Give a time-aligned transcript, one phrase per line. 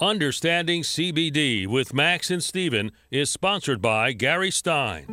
[0.00, 5.04] Understanding CBD with Max and Steven is sponsored by Gary Stein.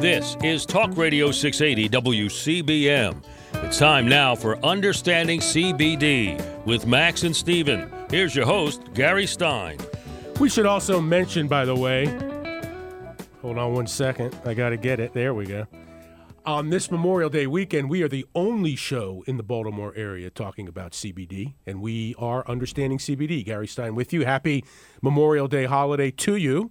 [0.00, 3.22] This is Talk Radio 680 WCBM.
[3.56, 7.93] It's time now for Understanding CBD with Max and Steven.
[8.10, 9.78] Here's your host, Gary Stein.
[10.38, 12.06] We should also mention, by the way,
[13.42, 14.36] hold on one second.
[14.44, 15.12] I got to get it.
[15.14, 15.66] There we go.
[16.46, 20.68] On this Memorial Day weekend, we are the only show in the Baltimore area talking
[20.68, 23.44] about CBD, and we are understanding CBD.
[23.44, 24.24] Gary Stein with you.
[24.24, 24.64] Happy
[25.00, 26.70] Memorial Day holiday to you.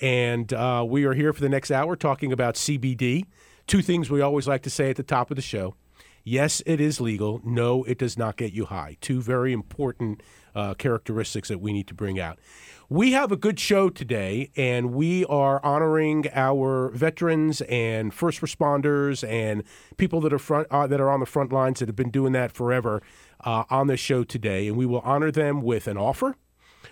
[0.00, 3.24] And uh, we are here for the next hour talking about CBD.
[3.66, 5.74] Two things we always like to say at the top of the show.
[6.22, 7.40] Yes, it is legal.
[7.44, 8.96] No, it does not get you high.
[9.00, 10.22] Two very important
[10.58, 12.38] uh, characteristics that we need to bring out.
[12.90, 19.26] We have a good show today, and we are honoring our veterans and first responders
[19.28, 19.62] and
[19.98, 22.32] people that are front uh, that are on the front lines that have been doing
[22.32, 23.02] that forever
[23.44, 24.68] uh, on this show today.
[24.68, 26.34] And we will honor them with an offer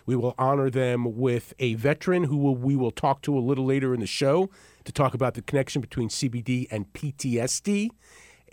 [0.05, 3.65] we will honor them with a veteran who will, we will talk to a little
[3.65, 4.49] later in the show
[4.85, 7.91] to talk about the connection between CBD and PTSD.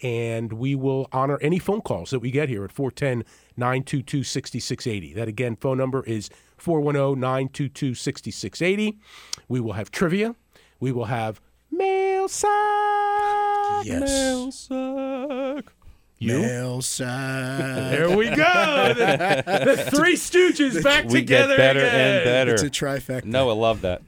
[0.01, 3.23] And we will honor any phone calls that we get here at 410
[3.55, 5.13] 922 6680.
[5.13, 8.97] That again, phone number is 410 922 6680.
[9.47, 10.35] We will have trivia.
[10.79, 11.39] We will have
[11.71, 13.85] mail sack.
[13.85, 14.01] Yes.
[14.01, 15.65] Mail sack.
[16.19, 16.39] You?
[16.39, 17.91] Mail sack.
[17.91, 18.93] There we go.
[18.95, 22.15] the, the Three Stooges back we together get better again.
[22.17, 22.53] and better.
[22.53, 23.25] It's a trifecta.
[23.25, 24.01] No, I love that.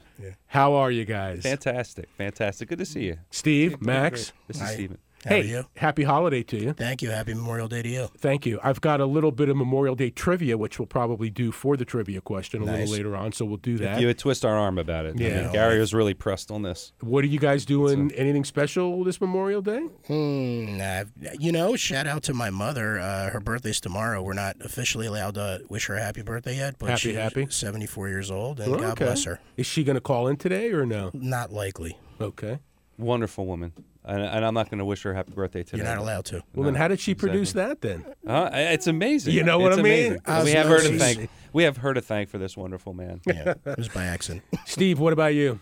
[0.48, 1.42] How are you guys?
[1.42, 2.68] Fantastic, fantastic.
[2.70, 3.18] Good to see you.
[3.30, 4.32] Steve, Max.
[4.48, 4.72] This is Hi.
[4.74, 4.98] Steven.
[5.26, 5.64] How hey, are you?
[5.76, 6.72] happy holiday to you.
[6.72, 7.10] Thank you.
[7.10, 8.08] Happy Memorial Day to you.
[8.18, 8.60] Thank you.
[8.62, 11.84] I've got a little bit of Memorial Day trivia, which we'll probably do for the
[11.84, 12.88] trivia question a Nice.
[12.88, 13.32] little later on.
[13.32, 14.00] So we'll do that.
[14.00, 15.16] You would twist our arm about it.
[15.18, 15.42] I Yeah.
[15.42, 16.92] mean, Gary was really pressed on this.
[17.00, 18.12] What are you guys doing?
[18.12, 19.80] Anything special this Memorial Day?
[20.06, 21.04] Hmm, nah,
[21.38, 22.98] you know, shout out to my mother.
[23.00, 24.22] Uh, her birthday's tomorrow.
[24.22, 27.46] We're not officially allowed to wish her a happy birthday yet, but Happy, she's happy?
[27.50, 29.06] 74 years old, and Well, God okay.
[29.06, 29.40] bless her.
[29.56, 31.10] Is she going to call in today or no?
[31.12, 31.98] Not likely.
[32.20, 32.60] Okay.
[32.98, 33.72] Wonderful woman.
[34.06, 35.78] And, and I'm not going to wish her a happy birthday today.
[35.78, 36.42] You're not allowed to.
[36.54, 37.28] Well, then how did she exactly.
[37.30, 38.04] produce that then?
[38.26, 39.34] Uh, it's amazing.
[39.34, 40.20] You know what It's I mean?
[40.24, 40.44] amazing.
[40.44, 41.30] We have her to thank.
[41.52, 43.20] We have her to thank for this wonderful man.
[43.26, 44.44] Yeah, it was by accident.
[44.66, 45.60] Steve, what about you?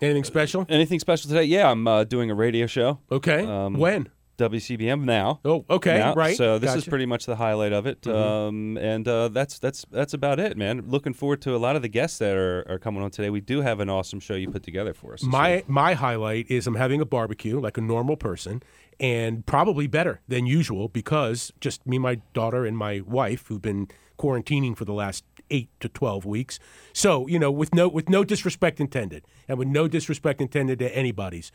[0.00, 0.66] Anything special?
[0.68, 1.44] Anything special today?
[1.44, 3.00] Yeah, I'm uh, doing a radio show.
[3.10, 3.44] Okay.
[3.44, 4.08] Um, when?
[4.38, 5.40] WCBM now.
[5.44, 5.98] Oh, okay.
[5.98, 6.14] now.
[6.14, 6.36] Right.
[6.36, 6.80] So this is Gotcha.
[6.82, 6.90] Mm-hmm.
[6.90, 10.84] pretty much the highlight of it, um, and uh, that's that's that's about it, man.
[10.86, 13.30] Looking forward to a lot of the guests that are, are coming on today.
[13.30, 15.22] We do have an awesome show you put together for us.
[15.24, 18.62] My my highlight is I'm having a barbecue like a normal person,
[19.00, 23.88] and probably better than usual because just me, my daughter, and my wife who've been
[24.18, 26.60] quarantining for the last eight to twelve weeks.
[26.92, 30.96] So you know, with no with no disrespect intended, and with no disrespect intended to
[30.96, 31.50] anybody's,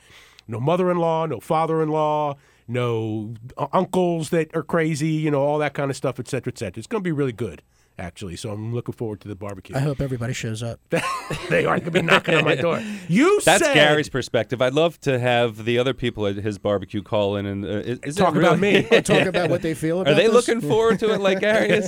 [0.50, 2.35] no mother-in-law, no father-in-law,
[2.68, 6.51] no uh, uncles that are crazy, you know, all that kind of stuff, et cetera,
[6.53, 6.79] et cetera.
[6.79, 7.62] It's going to be really good.
[8.00, 9.75] Actually, so I'm looking forward to the barbecue.
[9.75, 10.79] I hope everybody shows up.
[11.51, 12.81] they are going to be knocking on my door.
[13.07, 14.63] You That's said Gary's perspective.
[14.63, 18.00] I'd love to have the other people at his barbecue call in and uh, is,
[18.00, 19.01] is talk about really- me.
[19.01, 20.34] Talk about what they feel about Are they this.
[20.34, 21.88] looking forward to it like Gary is?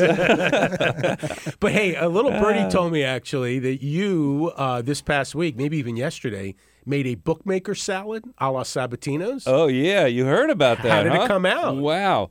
[1.59, 5.77] But hey, a little birdie told me actually that you uh, this past week, maybe
[5.77, 6.53] even yesterday,
[6.85, 9.43] made a bookmaker salad a la Sabatino's.
[9.47, 10.91] oh yeah, you heard about that?
[10.91, 11.77] How did it come out?
[11.77, 12.29] Wow,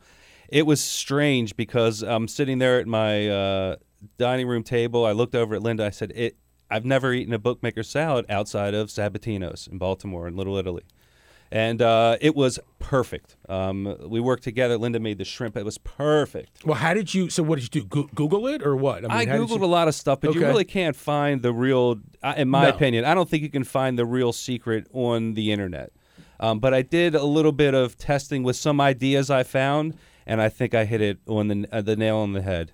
[0.49, 3.77] it was strange because I'm sitting there at my uh,
[4.19, 5.05] dining room table.
[5.05, 5.85] I looked over at Linda.
[5.85, 6.37] I said, "It."
[6.71, 10.83] I've never eaten a bookmaker salad outside of Sabatino's in Baltimore in Little Italy.
[11.55, 13.37] And uh, it was perfect.
[13.49, 14.77] Um, we worked together.
[14.77, 15.57] Linda made the shrimp.
[15.57, 16.67] It was perfect.
[16.67, 17.31] Well, how did you?
[17.31, 17.87] So, what did you do?
[17.87, 19.09] Go- Google it or what?
[19.09, 21.53] I, mean, did googled you- a lot of stuff, but you really can't find the
[21.53, 22.01] real.
[22.37, 22.71] In my No.
[22.71, 25.93] opinion, I don't think you can find the real secret on the internet.
[26.41, 30.43] Um, but I did a little bit of testing with some ideas I found, and
[30.43, 32.73] I think I hit it on the uh, the nail on the head.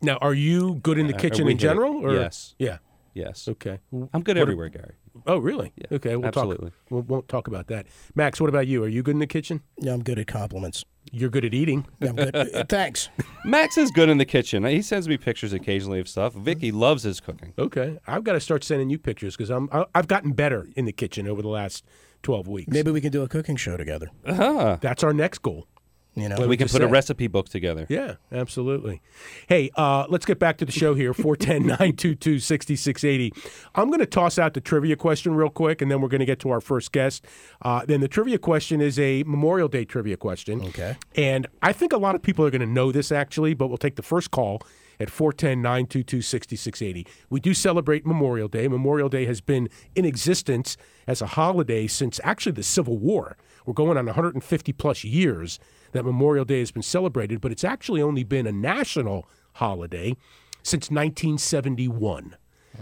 [0.00, 1.94] Now, are you good in the Uh, kitchen in general?
[2.06, 2.14] Or?
[2.14, 2.54] Yes.
[2.60, 2.78] Yeah.
[3.12, 3.78] Yes, Okay.
[4.12, 4.92] I'm good What- everywhere, Gary.
[5.26, 5.72] Oh, really?
[5.92, 6.16] okay.
[6.16, 6.70] We'll absolutely.
[6.70, 6.78] talk.
[6.90, 7.86] We'll, won't talk about that.
[8.14, 8.82] Max, what about you?
[8.84, 9.62] Are you good in the kitchen?
[9.78, 10.84] Yeah, I'm good at compliments.
[11.12, 11.86] You're good at eating.
[12.00, 12.34] Yeah, I'm good.
[12.34, 13.08] Uh, Thanks.
[13.44, 14.64] Max is good in the kitchen.
[14.64, 16.32] He sends me pictures occasionally of stuff.
[16.34, 17.52] Vicky loves his cooking.
[17.58, 17.98] Okay.
[18.06, 20.92] I've got to start sending you pictures because I'm I- I've gotten better in the
[20.92, 21.84] kitchen over the last
[22.22, 22.72] twelve weeks.
[22.72, 24.10] Maybe we can do a cooking show together.
[24.26, 25.66] Ah, That's our next goal.
[26.14, 27.86] You know, Well, we can just put a recipe book together.
[27.88, 29.02] Yeah, absolutely.
[29.48, 33.32] Hey, uh, let's get back to the show here 410 922 6680.
[33.74, 36.26] I'm going to toss out the trivia question real quick, and then we're going to
[36.26, 37.26] get to our first guest.
[37.62, 40.62] Uh, then the trivia question is a Memorial Day trivia question.
[40.62, 40.96] Okay.
[41.16, 43.78] And I think a lot of people are going to know this actually, but we'll
[43.78, 44.62] take the first call
[45.00, 47.06] at 410 922 6680.
[47.30, 48.68] We do celebrate Memorial Day.
[48.68, 50.76] Memorial Day has been in existence
[51.06, 53.36] as a holiday since actually the Civil War.
[53.66, 55.58] We're going on 150 plus years
[55.94, 60.16] that Memorial Day has been celebrated, but it's actually only been a national holiday
[60.62, 62.36] since 1971.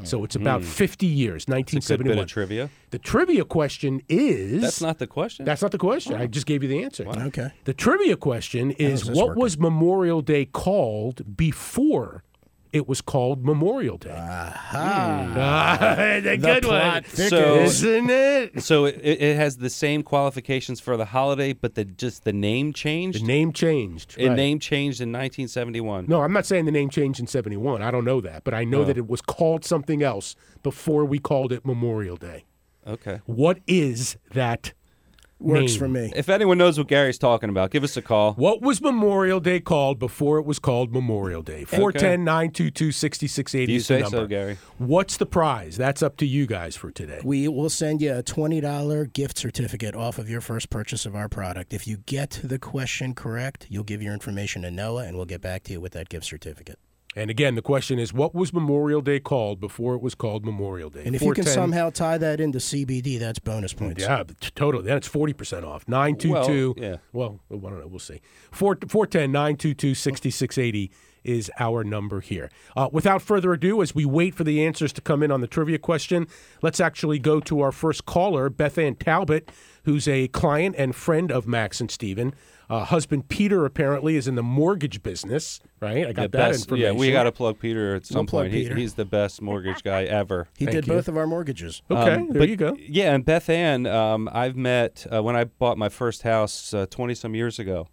[0.04, 0.66] So it's about hmm.
[0.66, 2.18] 50 years, It's a good bit 1971.
[2.18, 2.70] of trivia.
[2.90, 5.44] The trivia question is That's not the question.
[5.44, 6.14] That's not the question.
[6.14, 7.06] I just gave you the answer.
[7.06, 7.52] Okay.
[7.64, 9.36] The trivia question is what work?
[9.36, 12.24] was Memorial Day called before
[12.72, 14.14] it was called Memorial Day?
[14.16, 17.04] Ah, the good one.
[17.04, 18.62] So- Isn't it?
[18.62, 22.72] so it, it has the same qualifications for the holiday, but the just the name
[22.72, 23.22] changed.
[23.22, 24.14] The name changed.
[24.18, 24.36] It right.
[24.36, 26.06] name changed in 1971.
[26.08, 27.82] No, I'm not saying the name changed in 71.
[27.82, 28.84] I don't know that, but I know Oh.
[28.84, 32.44] that it was called something else before we called it Memorial Day.
[32.86, 33.20] Okay.
[33.26, 34.72] What is that?
[35.42, 35.78] Works name?
[35.78, 36.12] for me.
[36.14, 38.34] If anyone knows what Gary's talking about, give us a call.
[38.34, 41.64] What was Memorial Day called before it was called Memorial Day?
[41.64, 44.16] 410 922 6680 You is the say number.
[44.18, 44.58] so, Gary.
[44.78, 45.76] What's the prize?
[45.76, 47.20] That's up to you guys for today.
[47.24, 51.28] We will send you a $20 gift certificate off of your first purchase of our
[51.28, 51.72] product.
[51.72, 55.40] If you get the question correct, you'll give your information to Noah and we'll get
[55.40, 56.78] back to you with that gift certificate.
[57.14, 60.90] And again, the question is what was Memorial Day called before it was called Memorial
[60.90, 61.02] Day?
[61.04, 64.02] And if you can somehow tie that into CBD, that's bonus points.
[64.02, 64.24] Yeah,
[64.54, 64.84] totally.
[64.84, 65.86] Then it's 40% off.
[65.88, 66.74] 922.
[66.76, 66.96] Well, yeah.
[67.12, 67.86] Well, I don't know.
[67.86, 68.20] We'll see.
[68.50, 70.90] 4, 410 922 6680
[71.24, 72.50] is our number here.
[72.76, 75.46] Uh, without further ado, as we wait for the answers to come in on the
[75.46, 76.26] trivia question,
[76.62, 79.50] let's actually go to our first caller, Beth Ann Talbot,
[79.84, 82.34] who's a client and friend of Max and Steven.
[82.72, 86.06] Uh, husband Peter apparently is in the mortgage business, right?
[86.06, 86.94] I got The that best, information.
[86.94, 88.54] yeah, we got to plug Peter at some We'll plug point.
[88.54, 88.76] He, Peter.
[88.76, 90.48] he's the best mortgage guy ever.
[90.56, 90.94] He Thank did you.
[90.94, 91.82] both of our mortgages.
[91.90, 92.74] Okay, Um, there but- you go.
[92.80, 96.86] Yeah, and Beth Ann, um, I've met uh, when I bought my first house uh,
[96.88, 97.88] 20 some years ago.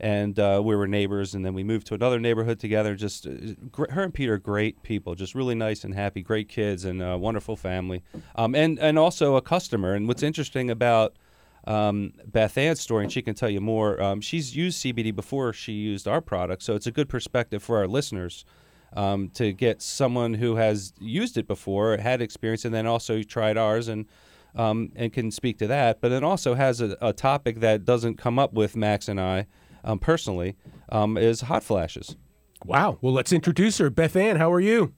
[0.00, 2.96] And uh, we were neighbors, and then we moved to another neighborhood together.
[2.96, 3.30] Just uh,
[3.70, 7.00] gr- her and Peter, are great people, just really nice and happy, great kids, and
[7.02, 8.02] a wonderful family,
[8.34, 9.92] um, and and also a customer.
[9.94, 11.14] And what's interesting about
[11.64, 14.02] um, Beth Ann's story, and she can tell you more.
[14.02, 17.78] Um, she's used CBD before she used our product, so it's a good perspective for
[17.78, 18.44] our listeners
[18.94, 23.56] um, to get someone who has used it before, had experience, and then also tried
[23.56, 24.06] ours and
[24.54, 26.00] um, and can speak to that.
[26.00, 29.46] But it also has a, a topic that doesn't come up with Max and I
[29.84, 30.56] um, personally
[30.90, 32.16] um, is hot flashes.
[32.64, 32.98] Wow.
[33.00, 33.90] Well, let's introduce her.
[33.90, 34.94] Beth Ann, how are you?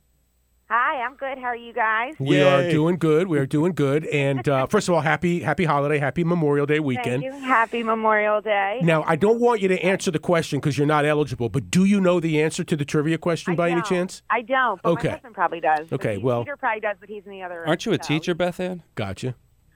[0.71, 1.37] Hi, I'm good.
[1.37, 2.15] How are you guys?
[2.19, 3.29] We are doing good.
[3.29, 4.07] We are doing good.
[4.07, 7.23] And uh, first of all, happy happy holiday, happy Memorial Day weekend.
[7.23, 7.41] Thank you.
[7.47, 8.81] Happy Memorial Day.
[8.83, 11.85] Now, I don't want you to answer the question because you're not eligible, but do
[11.85, 13.87] you know the answer to the trivia question I by any don't.
[13.89, 14.23] chance?
[14.31, 14.81] I don't.
[14.83, 15.09] But Okay.
[15.09, 15.93] My husband probably does.
[15.93, 17.61] Okay, he- well- Peter probably does, but he's in the other.
[17.61, 18.03] Room, Aren't you a show.
[18.09, 18.83] teacher, Beth Ann?
[18.95, 19.35] Gotcha.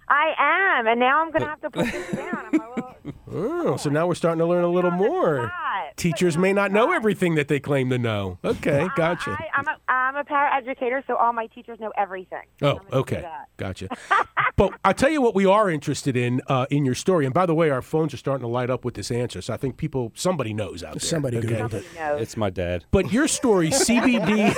[0.09, 2.47] I am, and now I'm going to have to put this down.
[2.51, 2.95] I'm a little
[3.33, 5.47] Oh, so now we're starting to learn a little more.
[5.47, 5.97] spot.
[5.97, 8.39] Teachers may not know everything that they claim to know.
[8.45, 9.31] Okay, gotcha.
[9.31, 12.43] I, I'm a I'm a paraeducator, so all my teachers know everything.
[12.63, 13.89] Oh, I'm gonna do okay, gotcha.
[14.57, 17.25] but I'll tell you what we are interested in uh, in your story.
[17.25, 19.53] And by the way, our phones are starting to light up with this answer, so
[19.53, 21.01] I think people somebody knows out there.
[21.01, 21.49] Somebody okay?
[21.49, 21.85] Googled it.
[21.97, 22.21] Knows.
[22.23, 22.85] It's my dad.
[22.91, 24.55] But your story, CBD,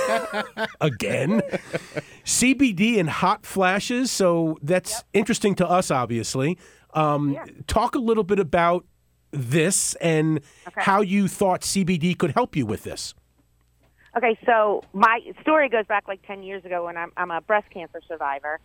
[0.81, 1.41] again,
[2.23, 4.11] CBD and hot flashes.
[4.11, 6.57] So that's interesting to us, obviously.
[6.93, 8.85] Um, Talk a little bit about
[9.31, 10.41] this and
[10.75, 13.13] how you thought CBD could help you with this.
[14.15, 17.69] Okay, so my story goes back like 10 years ago when I'm, I'm a breast
[17.69, 18.59] cancer survivor.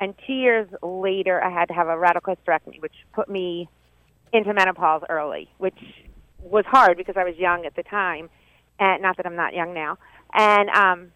[0.00, 3.68] And two years later, I had to have a radical hysterectomy, which put me
[4.32, 5.78] into menopause early, which
[6.40, 8.30] was hard because I was young at the time.
[8.80, 9.98] And not that I'm not young now.
[10.32, 11.12] And um,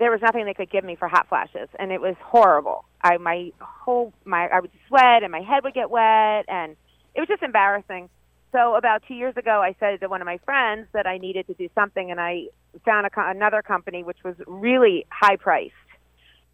[0.00, 2.86] there was nothing they could give me for hot flashes, and it was horrible.
[3.02, 6.74] I my whole my I would sweat and my head would get wet, and
[7.14, 8.08] it was just embarrassing.
[8.50, 11.46] So about two years ago, I said to one of my friends that I needed
[11.48, 12.46] to do something, and I
[12.84, 15.74] found a, another company which was really high priced,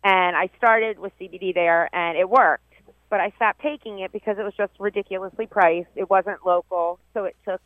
[0.02, 2.64] and I started with CBD there, and it worked.
[3.08, 5.90] But I stopped taking it because it was just ridiculously priced.
[5.94, 7.60] It wasn't local, so it took,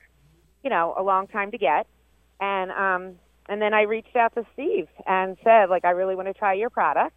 [0.63, 1.87] you know, a long time to get.
[2.39, 3.15] And um,
[3.51, 6.55] and then I reached out to Steve and said, like, I really want to try
[6.55, 7.15] your product.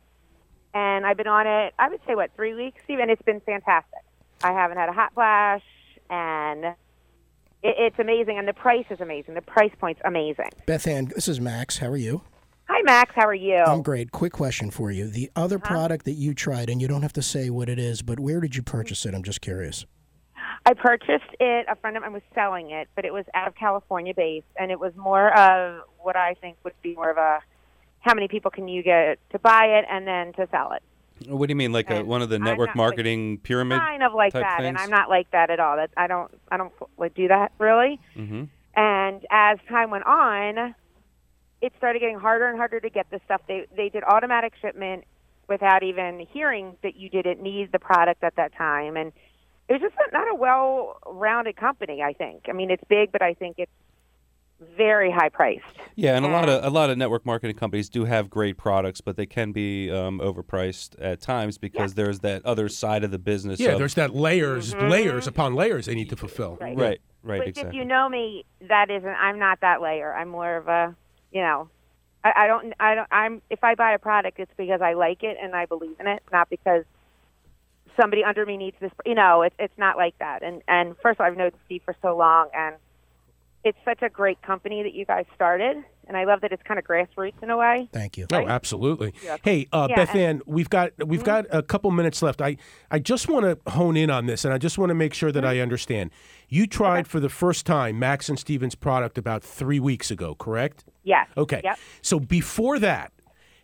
[0.73, 2.97] And I've been on it, I would say, what, three weeks, Steve?
[2.99, 3.99] And it's been fantastic.
[4.43, 5.61] I haven't had a hot flash,
[6.09, 6.75] and it,
[7.61, 8.39] it's amazing.
[8.39, 9.35] And the price is amazing.
[9.35, 10.49] The price point's amazing.
[10.65, 11.77] Beth Ann, this is Max.
[11.77, 12.23] How are you?
[12.67, 13.11] Hi, Max.
[13.13, 13.57] How are you?
[13.57, 14.11] I'm great.
[14.11, 15.07] Quick question for you.
[15.07, 15.67] The other uh-huh.
[15.67, 18.39] product that you tried, and you don't have to say what it is, but where
[18.39, 19.13] did you purchase it?
[19.13, 19.85] I'm just curious.
[20.65, 21.65] I purchased it.
[21.69, 24.71] A friend of mine was selling it, but it was out of California based, and
[24.71, 27.39] it was more of what I think would be more of a
[27.99, 30.83] how many people can you get to buy it and then to sell it.
[31.29, 33.79] What do you mean, like a, one of the network not, like, marketing pyramid?
[33.79, 34.77] kind of like that, and?
[34.77, 35.77] I'm not like that at all.
[35.77, 37.99] That I don't I don't like do that really.
[38.15, 38.43] Mm-hmm.
[38.75, 40.75] And as time went on,
[41.61, 43.41] it started getting harder and harder to get this stuff.
[43.47, 45.05] They they did automatic shipment
[45.47, 49.11] without even hearing that you didn't need the product at that time, and
[49.69, 52.01] it was just not a well-rounded company.
[52.01, 52.43] I think.
[52.49, 53.71] I mean, it's big, but I think it's
[54.75, 55.63] very high priced.
[55.95, 59.01] Yeah, and a lot of a lot of network marketing companies do have great products,
[59.01, 63.19] but they can be um, overpriced at times because there's that other side of the
[63.19, 63.59] business.
[63.59, 66.57] Yeah, of, there's that layers, layers upon layers they need to fulfill.
[66.59, 66.77] Right.
[66.77, 67.69] right, right, Which, exactly.
[67.69, 69.07] if you know me, that isn't.
[69.07, 70.13] I'm not that layer.
[70.13, 70.95] I'm more of a,
[71.31, 71.69] you know,
[72.23, 72.73] I, I don't.
[72.79, 73.07] I don't.
[73.11, 73.41] I'm.
[73.49, 76.23] If I buy a product, it's because I like it and I believe in it,
[76.31, 76.85] not because
[77.99, 78.91] somebody under me needs this.
[79.05, 80.43] You know, it's it's not like that.
[80.43, 82.75] And and first of all, I've known Steve for so long, and
[83.63, 86.77] it's such a great company that you guys started, and I love that it's kind
[86.77, 87.87] of grassroots in a way.
[87.93, 88.27] Thank you.
[88.33, 89.13] Oh, absolutely.
[89.23, 89.37] Yeah.
[89.41, 92.41] Hey, uh, Yeah, Beth and- Ann, we've got we've got a couple minutes left.
[92.41, 92.57] I
[92.91, 95.31] I just want to hone in on this, and I just want to make sure
[95.31, 96.11] that I understand.
[96.49, 100.83] You tried for the first time Max and Stevens product about three weeks ago, correct?
[101.03, 101.27] Yes.
[101.37, 101.61] Okay.
[101.63, 101.79] Yep.
[102.01, 103.11] So before that,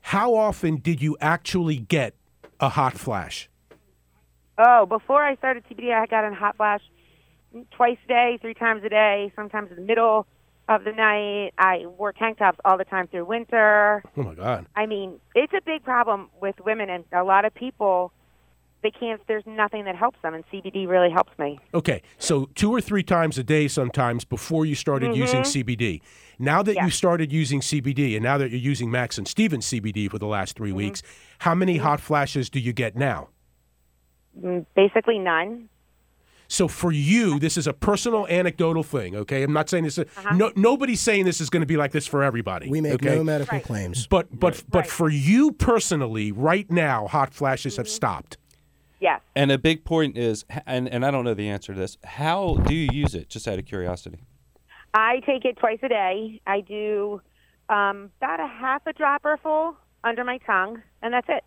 [0.01, 2.15] how often did you actually get
[2.62, 3.49] a hot flash?
[4.60, 6.82] Oh, before I started CBD, I got in hot flash
[7.72, 10.28] twice a day, three times a day, sometimes in the middle
[10.68, 11.51] of the night.
[11.58, 14.04] I wore tank tops all the time through winter.
[14.18, 14.68] Oh my God.
[14.75, 18.12] I mean, it's a big problem with women, and a lot of people
[18.82, 19.22] they can't.
[19.28, 21.58] There's nothing that helps them, and CBD really helps me.
[21.74, 25.22] Okay, so two or three times a day sometimes before you started mm-hmm.
[25.22, 26.01] using CBD.
[26.38, 30.10] Now that you started using CBD and now that you're using Max and Stevens CBD
[30.10, 30.78] for the last 3 mm-hmm.
[30.78, 31.01] weeks,
[31.39, 31.84] how many mm-hmm.
[31.84, 33.30] hot flashes do you get now?
[34.43, 35.69] Mm, Basically, none.
[36.51, 39.43] So for you, this is a personal anecdotal thing, okay?
[39.43, 40.00] I'm not saying this.
[40.34, 42.67] No, nobody's saying this is going to be like this for everybody.
[42.69, 43.15] We make okay?
[43.15, 43.63] no medical Right.
[43.63, 44.08] claims.
[44.08, 44.89] But but but Right.
[44.89, 48.38] for you personally, right now, hot flashes have stopped.
[49.01, 49.22] Yes.
[49.34, 51.98] and a big point is, and and I don't know the answer to this.
[52.03, 53.29] How do you use it?
[53.29, 54.19] Just out of curiosity.
[54.93, 56.41] I take it twice a day.
[56.48, 57.22] I do
[57.69, 61.43] um, about a half a dropper full under my tongue, and that's it.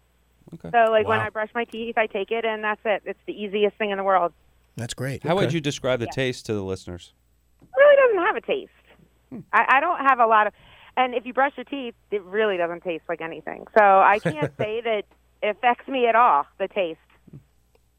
[0.55, 0.71] Okay.
[0.71, 3.03] So, like when I brush my teeth, I take it, and that's it.
[3.07, 4.33] It's the easiest thing in the world.
[4.77, 5.23] That's great.
[5.23, 7.13] How would you describe the taste to the listeners?
[7.61, 9.43] It really doesn't have a taste.
[9.53, 10.53] I, I don't have a lot of,
[10.97, 13.67] and if you brush your teeth, it really doesn't taste like anything.
[13.79, 15.05] So I can't say that
[15.43, 16.47] it affects me at all.
[16.59, 16.99] The taste.
[17.33, 17.41] You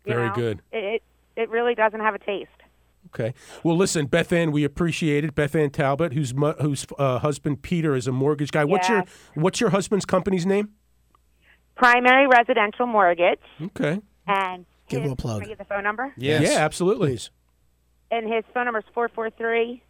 [0.05, 0.35] Very know?
[0.35, 0.61] good.
[0.71, 1.03] It, it
[1.35, 2.49] it really doesn't have a taste.
[3.07, 3.33] Okay.
[3.63, 5.35] Well, listen, Beth Ann, we appreciate it.
[5.35, 8.63] Beth Ann Talbot, whose mu- whose uh, husband Peter is a mortgage guy.
[8.63, 9.03] What's your
[9.35, 10.69] What's your husband's company's name?
[11.75, 13.99] Primary residential mortgage, Okay.
[14.27, 15.41] and Give his, him a plug.
[15.41, 16.13] Can I get the phone number?
[16.17, 16.43] Yes.
[16.43, 17.09] Yeah, absolutely.
[17.09, 17.29] Please.
[18.11, 19.81] And his phone number is four four three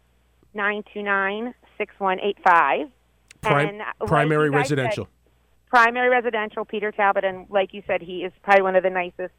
[0.54, 2.88] nine two nine six one eight five.
[3.42, 5.08] Prim- And uh, like primary you guys said, residential.
[5.68, 9.34] primary residential, Peter Talbot, and like you said, he is probably one of the nicest.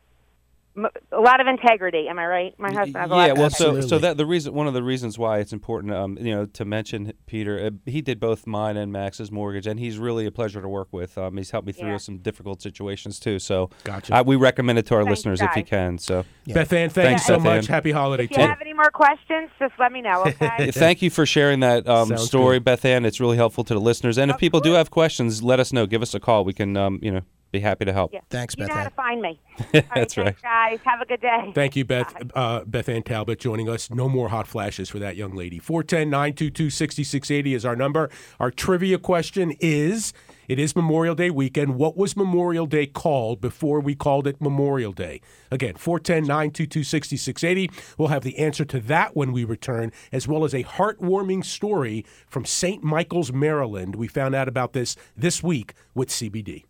[0.78, 2.08] M- A lot of integrity.
[2.08, 2.54] Am I right?
[2.60, 4.74] My husband has a lot yeah, of well, so so that the reason one of
[4.74, 8.46] the reasons why it's important, um, you know, to mention Peter, uh, he did both
[8.48, 11.18] mine and Max's mortgage, and he's really a pleasure to work with.
[11.18, 11.98] Um, he's helped me through Yeah.
[11.98, 13.40] some difficult situations too.
[13.40, 14.16] So, Gotcha.
[14.18, 15.98] uh, we recommend it to our Thanks, listeners if you can.
[15.98, 17.68] So, Beth Ann, thank Thanks, you so Beth much.
[17.68, 18.48] Happy holiday If you you.
[18.48, 20.24] have any more questions, just let me know.
[20.36, 20.72] Okay.
[20.72, 22.66] thank you for sharing that um, story, good.
[22.66, 23.06] Beth Ann.
[23.06, 24.18] It's really helpful to the listeners.
[24.18, 25.86] And if Of people do have questions, let us know.
[25.86, 26.44] Give us a call.
[26.44, 27.22] We can, um, you know,
[27.56, 28.14] be happy to help.
[28.14, 28.22] Yeah.
[28.30, 29.40] Thanks, you Beth know how to find me.
[29.60, 30.80] All right, That's thanks, guys.
[30.84, 31.52] Have a good day.
[31.54, 33.90] Thank you, Beth uh, Beth Ann Talbot, joining us.
[33.90, 35.60] No more hot flashes for that young lady.
[35.60, 38.10] 410 922 6680 is our number.
[38.40, 40.14] Our trivia question is
[40.48, 41.76] it is Memorial Day weekend.
[41.76, 45.22] What was Memorial Day called before we called it Memorial Day?
[45.50, 47.72] Again, 410 922 6680.
[47.98, 52.06] We'll have the answer to that when we return, as well as a heartwarming story
[52.28, 52.84] from St.
[52.84, 53.96] Michael's, Maryland.
[53.96, 56.66] We found out about this this week with CBD.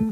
[0.00, 0.08] And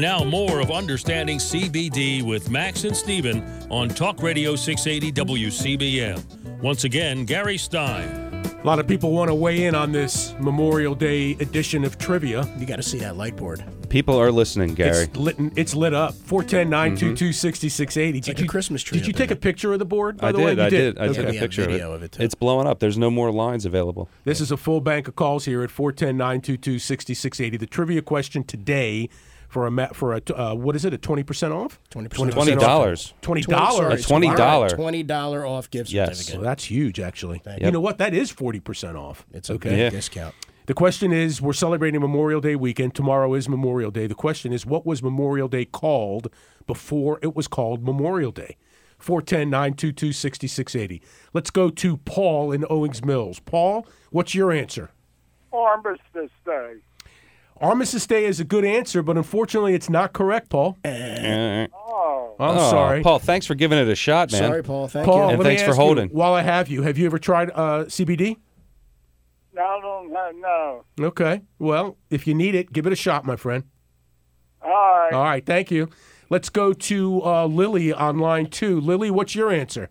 [0.00, 6.60] now more of Understanding CBD with Max and Steven on Talk Radio 680 WCBM.
[6.62, 8.25] Once again, Gary Stein.
[8.66, 12.44] A lot of people want to weigh in on this Memorial Day edition of trivia.
[12.58, 13.62] You got to see that light board.
[13.90, 15.04] People are listening, Gary.
[15.04, 16.14] It's lit, it's lit up.
[16.14, 18.20] 410 922 6680.
[18.22, 20.16] Did like a you Christmas tree Did you take in a picture of the board?
[20.16, 20.58] By I the way, did.
[20.58, 20.98] You I did.
[20.98, 21.14] I Okay.
[21.14, 21.80] took a have picture of it.
[21.80, 22.22] of it, too.
[22.24, 22.80] It's blowing up.
[22.80, 24.08] There's no more lines available.
[24.24, 27.56] This is a full bank of calls here at 410 922 6680.
[27.58, 29.08] The trivia question today
[29.48, 30.92] for a for a uh, what is it?
[30.94, 31.80] A 20% off?
[31.90, 32.60] 20% Twenty off.
[32.60, 33.14] dollars.
[33.22, 33.44] $20.
[33.50, 35.06] sorry, A $20.
[35.06, 36.08] $20 off gift Yes.
[36.08, 36.42] So certificate.
[36.44, 37.38] that's huge, actually.
[37.44, 37.72] Thank You you.
[37.72, 37.98] know what?
[37.98, 39.24] That is 40% off.
[39.32, 39.70] It's a okay.
[39.70, 39.90] big Yeah.
[39.90, 40.34] discount.
[40.66, 42.94] The question is we're celebrating Memorial Day weekend.
[42.94, 44.06] Tomorrow is Memorial Day.
[44.08, 46.28] The question is what was Memorial Day called
[46.66, 48.56] before it was called Memorial Day?
[48.98, 51.02] 410 922 6680.
[51.32, 53.38] Let's go to Paul in Owings Mills.
[53.40, 54.90] Paul, what's your answer?
[55.52, 56.74] Armistice Day.
[57.60, 60.76] Armistice Day is a good answer, but unfortunately, it's not correct, Paul.
[60.84, 61.66] Uh,
[61.98, 63.02] Oh, I'm oh, sorry.
[63.02, 63.18] Paul.
[63.18, 64.42] Thanks for giving it a shot, man.
[64.42, 64.88] Sorry, Paul.
[64.88, 65.22] Thank Paul, you.
[65.22, 66.08] And let me thanks for ask you, holding.
[66.10, 68.36] while I have you, have you ever tried uh, CBD?
[69.54, 70.84] no, I don't have, no.
[71.00, 71.40] Okay.
[71.58, 73.64] Well, if you need it, give it a shot, my friend.
[74.60, 75.12] All right.
[75.14, 75.46] All right.
[75.46, 75.88] Thank you.
[76.28, 78.80] Let's go to uh, Lily on line two.
[78.80, 79.88] Lily, what's your answer?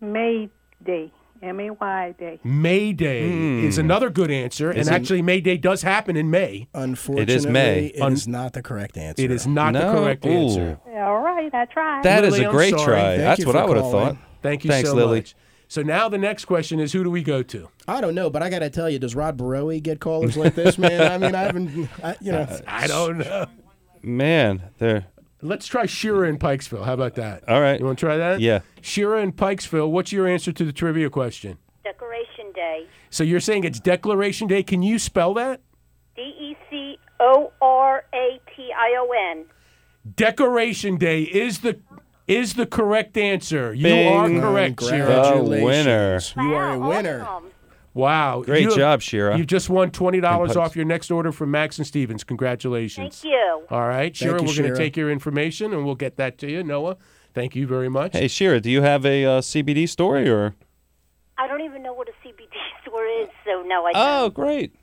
[0.00, 0.48] May
[0.84, 1.10] Day,
[1.42, 2.40] M A Y Day.
[2.44, 3.64] May Day Hmm.
[3.64, 6.68] is another good answer, and it- actually, May Day does happen in May.
[6.74, 7.86] Unfortunately, it is May.
[7.94, 9.22] it Un- is not the correct answer.
[9.22, 10.30] It is not the correct Ooh.
[10.30, 10.78] answer.
[10.96, 12.02] All right, I tried.
[12.04, 12.84] That is Lily, a I'm great try.
[12.84, 14.16] Thank That's you what I would have thought.
[14.42, 15.18] Thank you Thanks, so Lily.
[15.20, 15.34] much.
[15.70, 17.68] So now the next question is, who do we go to?
[17.86, 20.54] I don't know, but I got to tell you, does Rod Barowie get callers like
[20.54, 21.12] this, man?
[21.12, 22.46] I mean, I haven't, I, you know.
[22.66, 23.46] I don't know.
[24.02, 25.06] Man, there.
[25.40, 26.84] Let's try Shira in Pikesville.
[26.84, 27.48] How about that?
[27.48, 27.78] All right.
[27.78, 28.40] You want to try that?
[28.40, 28.60] Yeah.
[28.80, 31.58] Shira in Pikesville, what's your answer to the trivia question?
[31.84, 32.86] Decoration Day.
[33.10, 34.62] So you're saying it's Declaration Day.
[34.62, 35.60] Can you spell that?
[36.16, 39.44] D E C O R A T I O N.
[40.16, 41.78] Decoration Day is the
[42.26, 43.72] is the correct answer.
[43.72, 44.12] You Bing.
[44.12, 44.98] are correct, Shira.
[45.06, 45.54] Congratulations.
[45.56, 46.20] You are a winner.
[46.36, 47.22] You are a winner.
[47.22, 47.50] awesome.
[47.98, 48.42] Wow.
[48.44, 49.36] Great You job, Shira.
[49.36, 52.22] You just won twenty dollars off your next order from Max and Stevens.
[52.22, 53.20] Congratulations.
[53.20, 53.66] Thank you.
[53.70, 56.50] All right, Shira, you, we're going to take your information and we'll get that to
[56.50, 56.62] you.
[56.62, 56.96] Noah,
[57.34, 58.12] thank you very much.
[58.12, 60.54] Hey, Shira, do you have a uh, CBD story or?
[61.38, 62.48] I don't even know what a CBD
[62.82, 64.22] store is, so no, I don't.
[64.22, 64.74] Oh, great.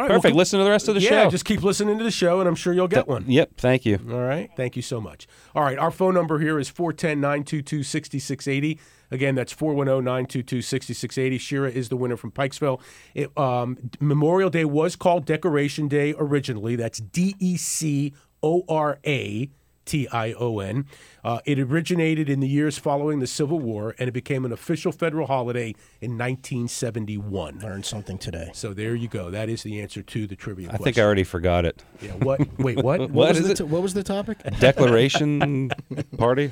[0.00, 0.32] All right, well, Perfect.
[0.32, 1.30] keep- Listen to the rest of the yeah, show.
[1.30, 3.24] just keep listening to the show, and I'm sure you'll get one.
[3.28, 3.50] Yep.
[3.58, 3.98] Thank you.
[4.10, 4.48] All right.
[4.56, 5.26] Thank you so much.
[5.54, 5.76] All right.
[5.76, 8.78] Our phone number here is 410 922 6680.
[9.10, 11.36] Again, that's 410 922 6680.
[11.38, 12.80] Shira is the winner from Pikesville.
[13.14, 16.76] It, um, Memorial Day was called Decoration Day originally.
[16.76, 19.50] That's D E C O R A
[19.90, 20.86] T I O N.
[21.24, 24.92] Uh, it originated in the years following the Civil War and it became an official
[24.92, 27.58] federal holiday in 1971.
[27.58, 28.50] Learned something today.
[28.54, 29.30] So there you go.
[29.30, 30.84] That is the answer to the trivia I question.
[30.84, 31.82] think I already forgot it.
[32.00, 32.12] Yeah.
[32.12, 32.40] What?
[32.58, 32.78] Wait.
[32.82, 33.00] What?
[33.00, 33.56] What was is the it?
[33.58, 34.38] t- what was the topic?
[34.60, 35.70] Declaration
[36.16, 36.50] party?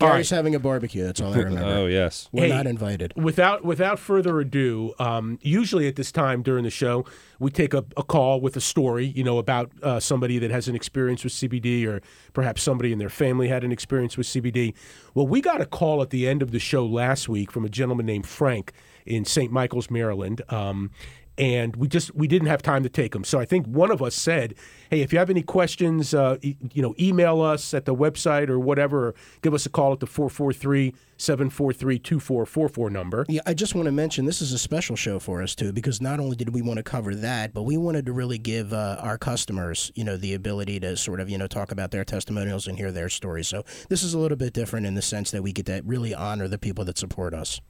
[0.00, 1.04] Gary's having a barbecue.
[1.04, 1.68] That's all I remember.
[1.68, 2.28] Oh yes.
[2.32, 2.48] We're Hey.
[2.48, 3.12] not invited.
[3.16, 7.04] without without further ado, um, usually at this time during the show,
[7.38, 10.68] we take a, a call with a story, you know, about uh, somebody that has
[10.68, 12.00] an experience with CBD, or
[12.32, 14.74] perhaps somebody in their family had an experience with CBD.
[15.14, 17.68] Well, we got a call at the end of the show last week from a
[17.68, 18.72] gentleman named Frank
[19.06, 19.52] in St.
[19.52, 20.42] Michael's, Maryland.
[20.48, 20.90] Um,
[21.38, 23.24] and we just we didn't have time to take them.
[23.24, 24.54] So I think one of us said,
[24.90, 28.48] "Hey, if you have any questions, uh, e- you know, email us at the website
[28.48, 33.86] or whatever, or give us a call at the 443-743-2444 number." Yeah, I just want
[33.86, 36.62] to mention this is a special show for us too, because not only did we
[36.62, 40.16] want to cover that, but we wanted to really give uh, our customers, you know,
[40.16, 43.48] the ability to sort of, you know, talk about their testimonials and hear their stories.
[43.48, 46.14] So this is a little bit different in the sense that we get to really
[46.14, 47.60] honor the people that support us.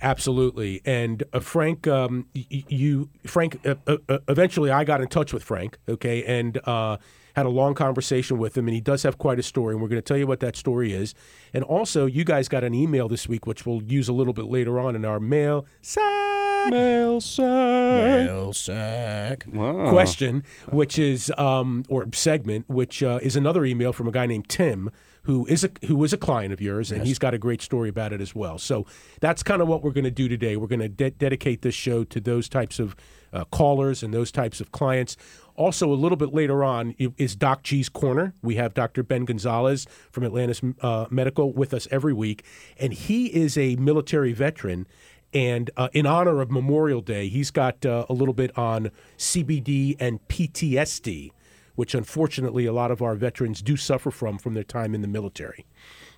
[0.00, 0.80] Absolutely.
[0.84, 5.42] And uh, Frank, um, you, Frank, uh, uh, uh, eventually I got in touch with
[5.42, 6.98] Frank, okay, and uh,
[7.34, 8.68] had a long conversation with him.
[8.68, 9.74] And he does have quite a story.
[9.74, 11.14] And we're going to tell you what that story is.
[11.54, 14.46] And also, you guys got an email this week, which we'll use a little bit
[14.46, 16.28] later on in our mail sack
[16.70, 18.26] Mail sack.
[18.26, 19.44] Mail sack.
[19.50, 19.90] Wow.
[19.90, 24.48] question, which is, um, or segment, which uh, is another email from a guy named
[24.48, 24.90] Tim.
[25.28, 27.90] Who is a who is a client of yours, and he's got a great story
[27.90, 28.56] about it as well.
[28.56, 28.86] So
[29.20, 30.56] that's kind of what we're going to do today.
[30.56, 32.96] We're going to de- dedicate this show to those types of
[33.30, 35.18] uh, callers and those types of clients.
[35.54, 38.32] Also, a little bit later on is Doc G's Corner.
[38.42, 39.02] We have Dr.
[39.02, 42.42] Ben Gonzalez from Atlantis uh, Medical with us every week,
[42.78, 44.86] and he is a military veteran.
[45.34, 49.96] And uh, in honor of Memorial Day, he's got uh, a little bit on CBD
[50.00, 51.32] and PTSD,
[51.78, 55.06] which unfortunately a lot of our veterans do suffer from from their time in the
[55.06, 55.64] military.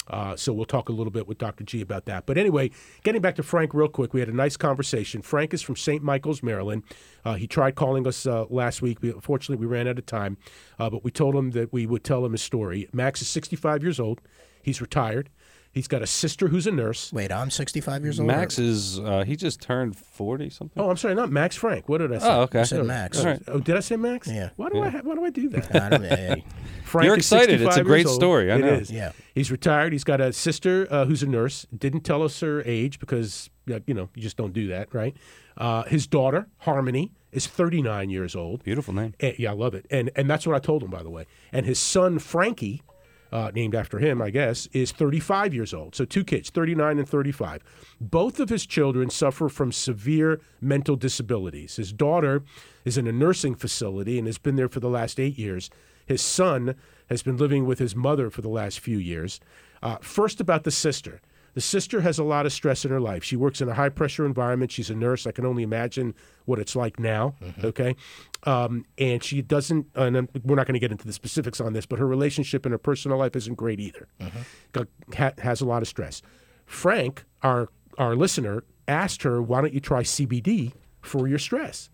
[0.08, 1.64] Uh, so we'll talk a little bit with Dr.
[1.64, 2.24] G about that.
[2.24, 2.70] But anyway,
[3.04, 5.20] getting back to Frank real quick, we had a nice conversation.
[5.20, 6.02] Frank is from St.
[6.02, 6.82] Michael's, Maryland.
[7.26, 9.02] Uh, he tried calling us uh, last week.
[9.02, 10.38] We, unfortunately, we ran out of time,
[10.78, 12.88] uh, but we told him that we would tell him his story.
[12.94, 14.22] Max is 65 years old.
[14.62, 15.28] He's retired.
[15.72, 17.12] He's got a sister who's a nurse.
[17.12, 18.26] Wait, I'm 65 years old.
[18.26, 20.83] Max is uh, he just turned forty something.
[20.83, 21.88] Oh, I'm sorry, not Max Frank.
[21.88, 22.26] What did I say?
[22.28, 22.59] Oh, okay.
[22.61, 23.18] You said Max.
[23.18, 23.42] Oh, All right.
[23.46, 24.26] oh, did I say Max?
[24.26, 24.50] Yeah.
[24.56, 25.74] Why do I ha- why do I do that?
[25.83, 26.44] I don't, hey,
[26.85, 27.62] Frank You're is excited.
[27.62, 28.50] It's a great story.
[28.50, 28.66] I It know.
[28.72, 28.90] is.
[28.90, 29.12] Yeah.
[29.33, 29.92] He's retired.
[29.92, 31.66] He's got a sister uh, who's a nurse.
[31.76, 35.16] Didn't tell us her age because uh, you know you just don't do that, right?
[35.56, 38.64] Uh, his daughter Harmony is 39 years old.
[38.64, 39.14] Beautiful name.
[39.20, 39.87] And, yeah, I love it.
[39.88, 41.26] And and that's what I told him, by the way.
[41.52, 42.83] And his son Frankie,
[43.32, 45.94] uh, named after him, I guess, is 35 years old.
[45.94, 47.62] So two kids, 39 and 35.
[48.00, 51.76] Both of his children suffer from severe mental disabilities.
[51.76, 52.42] His daughter
[52.84, 55.70] is in a nursing facility and has been there for the last eight years.
[56.06, 56.74] His son
[57.08, 59.40] has been living with his mother for the last few years.
[59.82, 61.20] Uh, first, about the sister.
[61.54, 63.24] The sister has a lot of stress in her life.
[63.24, 64.70] She works in a high pressure environment.
[64.70, 65.26] She's a nurse.
[65.26, 67.34] I can only imagine what it's like now.
[67.42, 67.66] Mm-hmm.
[67.66, 67.96] Okay.
[68.44, 71.72] Um, and she doesn't, and I'm- we're not going to get into the specifics on
[71.72, 74.06] this, but her relationship and her personal life isn't great either.
[74.20, 74.38] Mm-hmm.
[74.72, 76.22] Got- ha- has a lot of stress.
[76.66, 81.90] Frank, our, our listener, asked her, why don't you try CBD for your stress?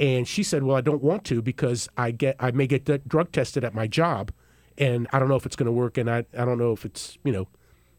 [0.00, 2.98] And she said, "Well, I don't want to because I get I may get d-
[3.06, 4.32] drug tested at my job,
[4.78, 6.84] and I don't know if it's going to work, and I I don't know if
[6.84, 7.46] it's you know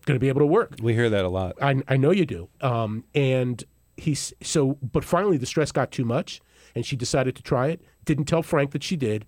[0.06, 0.76] going to be able to work.
[0.82, 1.56] We hear that a lot.
[1.62, 2.50] I I know you do.
[2.62, 3.64] Um, and
[3.98, 6.42] he's so, but finally the stress got too much,
[6.76, 7.82] and she decided to try it.
[8.06, 9.26] Didn't tell Frank that she did,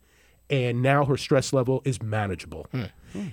[0.49, 2.67] and now her stress level is manageable.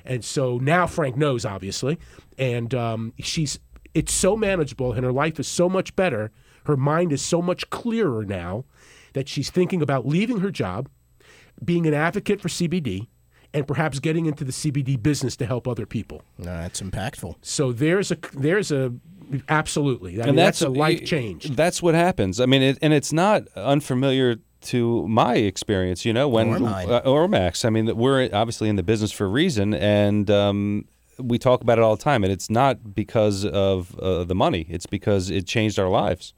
[0.05, 1.98] And so now Frank knows, obviously,
[2.38, 3.59] and um, she's
[3.94, 6.31] it's so manageable, and her life is so much better.
[6.66, 8.64] Her mind is so much clearer now
[9.14, 10.88] that she's thinking about leaving her job,
[11.62, 13.09] being an advocate for CBD,
[13.54, 16.22] and perhaps getting into the CBD business to help other people.
[16.38, 17.36] No, that's impactful.
[17.42, 18.92] So there's a there's a
[19.48, 20.22] absolutely.
[20.22, 21.50] I mean, that's, a life change.
[21.56, 22.40] That's what happens.
[22.40, 26.04] I mean, it, and it's not unfamiliar to my experience.
[26.04, 26.90] You know, when Or mine.
[26.90, 27.64] uh, or Max.
[27.64, 30.86] I mean, we're obviously in the business for a reason, and um,
[31.18, 32.24] we talk about it all the time.
[32.24, 36.34] And it's not because of uh, the money; it's because it changed our lives.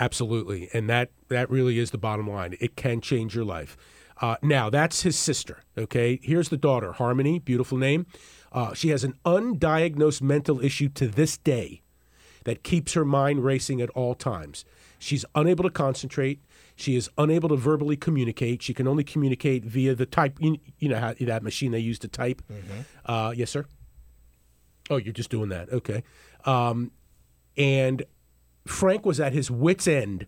[0.00, 2.56] Absolutely, and that that really is the bottom line.
[2.60, 3.76] It can change your life.
[4.20, 5.60] Uh, now that's his sister.
[5.76, 7.38] Okay, here's the daughter, Harmony.
[7.38, 8.06] Beautiful name.
[8.50, 11.82] Uh, she has an undiagnosed mental issue to this day
[12.44, 14.64] that keeps her mind racing at all times.
[14.98, 16.40] She's unable to concentrate.
[16.74, 18.62] She is unable to verbally communicate.
[18.62, 20.38] She can only communicate via the type.
[20.40, 22.42] You, you know how that machine they use to type.
[23.04, 23.66] Uh, yes, sir.
[24.90, 25.70] Oh, you're just doing that.
[25.72, 26.02] Okay.
[26.44, 26.92] Um,
[27.56, 28.04] and
[28.66, 30.26] Frank was at his wits' end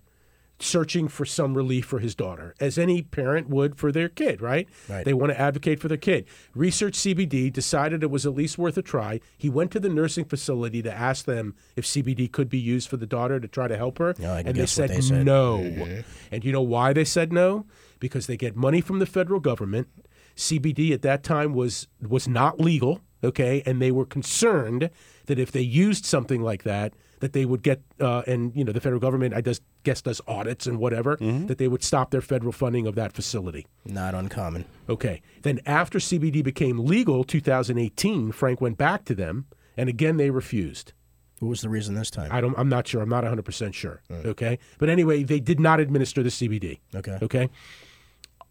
[0.62, 4.68] searching for some relief for his daughter, as any parent would for their kid, right?
[4.88, 5.04] Right.
[5.04, 6.26] They want to advocate for their kid.
[6.54, 9.20] Researched CBD, decided it was at least worth a try.
[9.36, 12.96] He went to the nursing facility to ask them if CBD could be used for
[12.96, 14.14] the daughter to try to help her.
[14.46, 15.24] And they said, they said.
[15.24, 15.58] no.
[15.58, 16.00] Mm-hmm.
[16.30, 17.66] And you know why they said no?
[17.98, 19.88] Because they get money from the federal government.
[20.36, 24.88] CBD at that time was was not legal, okay, and they were concerned
[25.26, 28.72] that if they used something like that, that they would get uh, and you know
[28.72, 31.46] the federal government I just guess does audits and whatever mm-hmm.
[31.46, 33.66] that they would stop their federal funding of that facility.
[33.84, 34.64] Not uncommon.
[34.88, 35.22] Okay.
[35.42, 40.92] Then after CBD became legal, 2018, Frank went back to them, and again they refused.
[41.38, 42.28] What was the reason this time?
[42.30, 42.54] I don't.
[42.58, 43.00] I'm not sure.
[43.00, 44.02] I'm not 100 percent sure.
[44.10, 44.26] Mm.
[44.26, 44.58] Okay.
[44.78, 46.80] But anyway, they did not administer the CBD.
[46.94, 47.18] Okay.
[47.22, 47.48] Okay.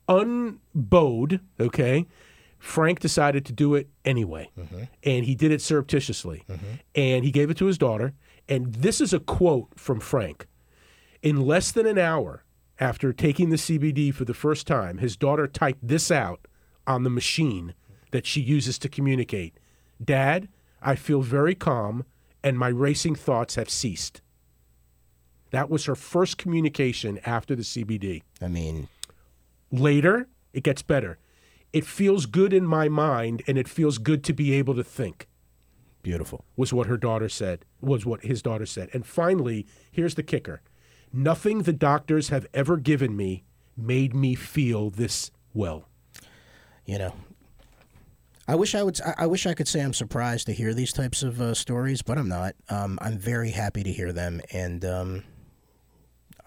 [0.07, 1.39] Unbowed.
[1.59, 2.07] Okay.
[2.57, 4.83] Frank decided to do it anyway, mm-hmm.
[5.03, 6.65] and he did it surreptitiously, mm-hmm.
[6.93, 8.13] and he gave it to his daughter.
[8.49, 10.47] And this is a quote from Frank.
[11.21, 12.43] In less than an hour
[12.79, 16.47] after taking the CBD for the first time, his daughter typed this out
[16.85, 17.73] on the machine
[18.11, 19.57] that she uses to communicate
[20.03, 20.47] Dad,
[20.81, 22.05] I feel very calm
[22.43, 24.21] and my racing thoughts have ceased.
[25.51, 28.23] That was her first communication after the CBD.
[28.41, 28.87] I mean,
[29.71, 31.19] Later, it gets better.
[31.71, 35.27] It feels good in my mind and it feels good to be able to think
[36.01, 36.45] beautiful.
[36.55, 38.89] was what her daughter said, was what his daughter said.
[38.93, 40.61] And finally, here's the kicker
[41.11, 43.43] nothing the doctors have ever given me
[43.75, 45.87] made me feel this well.
[46.85, 47.13] You know,
[48.47, 48.99] I wish I would.
[49.17, 52.17] I- wish I could say I'm surprised to hear these types of uh, stories, but
[52.17, 52.55] I'm not.
[52.69, 55.23] Um, I'm very happy to hear them, and um,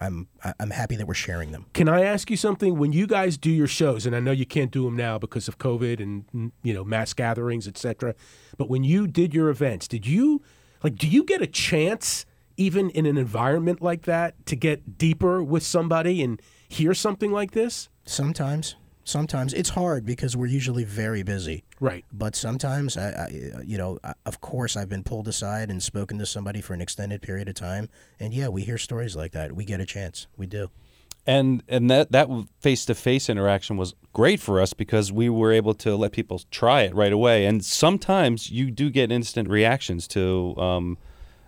[0.03, 0.27] I'm
[0.59, 1.65] I'm happy that we're sharing them.
[1.73, 2.77] Can I ask you something?
[2.77, 5.47] When you guys do your shows, and I know you can't do them now because
[5.47, 8.13] of COVID and mm, you know mass gatherings, etc.
[8.57, 10.41] But when you did your events, did you
[10.83, 10.95] like?
[10.95, 12.25] Do you get a chance,
[12.57, 17.51] even in an environment like that, to get deeper with somebody and hear something like
[17.51, 17.89] this?
[18.05, 21.63] Sometimes, sometimes it's hard because we're usually very busy.
[21.79, 22.05] Right.
[22.11, 26.17] But sometimes, I, I you know, I, of course, I've been pulled aside and spoken
[26.19, 27.89] to somebody for an extended period of time,
[28.19, 29.53] and yeah, we hear stories like that.
[29.53, 30.27] We get a chance.
[30.37, 30.69] We do.
[31.25, 32.27] and and that that
[32.59, 36.41] face to face interaction was great for us because we were able to let people
[36.51, 37.45] try it right away.
[37.45, 40.97] And sometimes you do get instant reactions to um,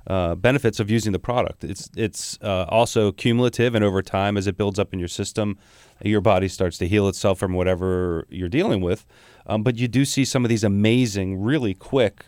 [0.08, 1.63] uh, benefits of using the product.
[1.63, 5.58] It's it's uh, also cumulative, and over time, as it builds up in your system,
[6.01, 9.05] your body starts to heal itself from whatever you're dealing with.
[9.47, 12.25] Um, but you do see some of these amazing, really quick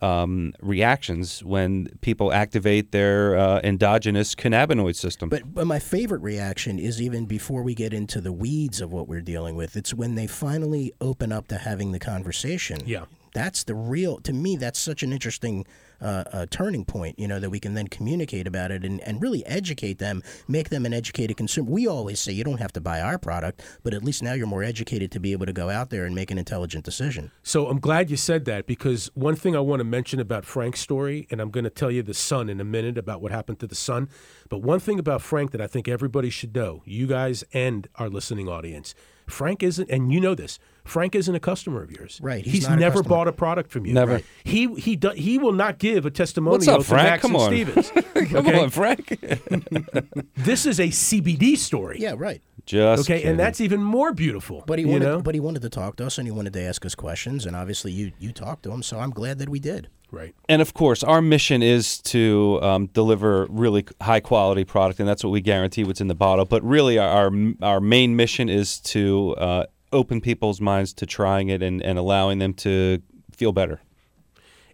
[0.00, 5.28] um, reactions when people activate their uh, endogenous cannabinoid system.
[5.28, 9.08] But but my favorite reaction is even before we get into the weeds of what
[9.08, 9.76] we're dealing with.
[9.76, 12.80] It's when they finally open up to having the conversation.
[12.86, 13.06] Yeah.
[13.34, 14.18] That's the real.
[14.20, 15.66] To me, that's such an interesting
[16.00, 17.18] uh, uh, turning point.
[17.18, 20.70] You know that we can then communicate about it and, and really educate them, make
[20.70, 21.70] them an educated consumer.
[21.70, 24.46] We always say you don't have to buy our product, but at least now you're
[24.46, 27.30] more educated to be able to go out there and make an intelligent decision.
[27.42, 30.80] So I'm glad you said that because one thing I want to mention about Frank's
[30.80, 33.58] story, and I'm going to tell you the son in a minute about what happened
[33.60, 34.08] to the son.
[34.48, 38.08] But one thing about Frank that I think everybody should know, you guys and our
[38.08, 38.94] listening audience,
[39.26, 40.58] Frank isn't, and you know this.
[40.84, 42.18] Frank isn't a customer of yours.
[42.22, 43.14] Right, he's not a never customer.
[43.14, 43.92] bought a product from you.
[43.92, 44.14] Never.
[44.14, 44.24] Right.
[44.42, 47.08] He he do, he will not give a testimonial What's up, to Frank?
[47.08, 47.50] Max Come and on.
[47.50, 47.90] Stevens.
[48.30, 48.60] Come Okay?
[48.62, 49.18] on, Frank.
[50.36, 51.98] This is a CBD story.
[52.00, 52.40] Yeah, right.
[52.64, 53.30] Just Okay, kidding.
[53.32, 54.62] and that's even more beautiful.
[54.66, 55.20] But he you wanted, know?
[55.22, 57.56] but he wanted to talk to us, and he wanted to ask us questions, and
[57.56, 59.88] obviously you you talked to him, so I'm glad that we did.
[60.10, 60.34] right.
[60.48, 65.24] and of course, our mission is to um, deliver really high quality product, and that's
[65.24, 66.44] what we guarantee what's in the bottle.
[66.44, 71.48] But really, our our, our main mission is to uh, open people's minds to trying
[71.48, 73.00] it and, and allowing them to
[73.32, 73.80] feel better.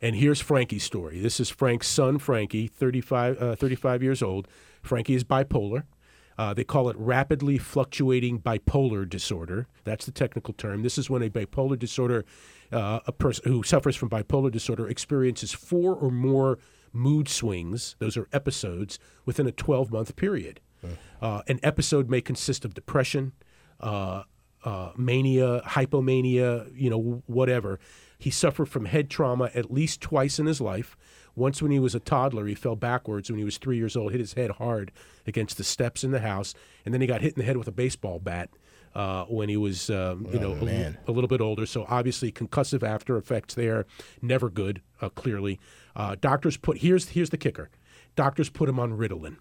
[0.03, 1.21] And here's Frankie's story.
[1.21, 4.49] This is Frank's son, Frankie, 35, uh, 35 years old.
[4.83, 5.85] Frankie is bipolar.
[6.37, 9.69] Uh, they call it rapidly fluctuating bipolar disorder.
[9.85, 10.83] That's the technical term.
[10.83, 12.25] This is when a bipolar disorder,
[12.73, 16.59] uh, a person who suffers from bipolar disorder experiences four or more
[16.93, 17.95] mood swings.
[17.99, 20.61] Those are episodes within a 12 month period.
[21.23, 23.33] Uh, an episode may consist of depression,
[23.81, 24.25] uh,
[24.65, 27.81] uh, mania, hypomania, you know, whatever.
[28.25, 30.97] He suffered from head trauma at least twice in his life.
[31.35, 34.13] Once, when he was a toddler, he fell backwards when he was three years old,
[34.13, 34.93] hit his head hard
[35.27, 36.55] against the steps in the house,
[36.87, 38.49] and then he got hit in the head with a baseball bat
[38.95, 40.65] uh, when he was, um, you know, a,
[41.07, 41.67] a little bit older.
[41.67, 43.85] So obviously, concussive after effects there,
[44.23, 44.81] never good.
[45.03, 45.61] Uh, clearly,
[45.95, 47.69] uh, doctors put here's here's the kicker:
[48.17, 49.37] doctors put him on Ritalin.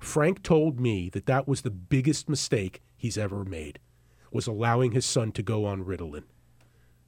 [0.00, 3.78] Frank told me that that was the biggest mistake he's ever made,
[4.30, 6.24] was allowing his son to go on Ritalin.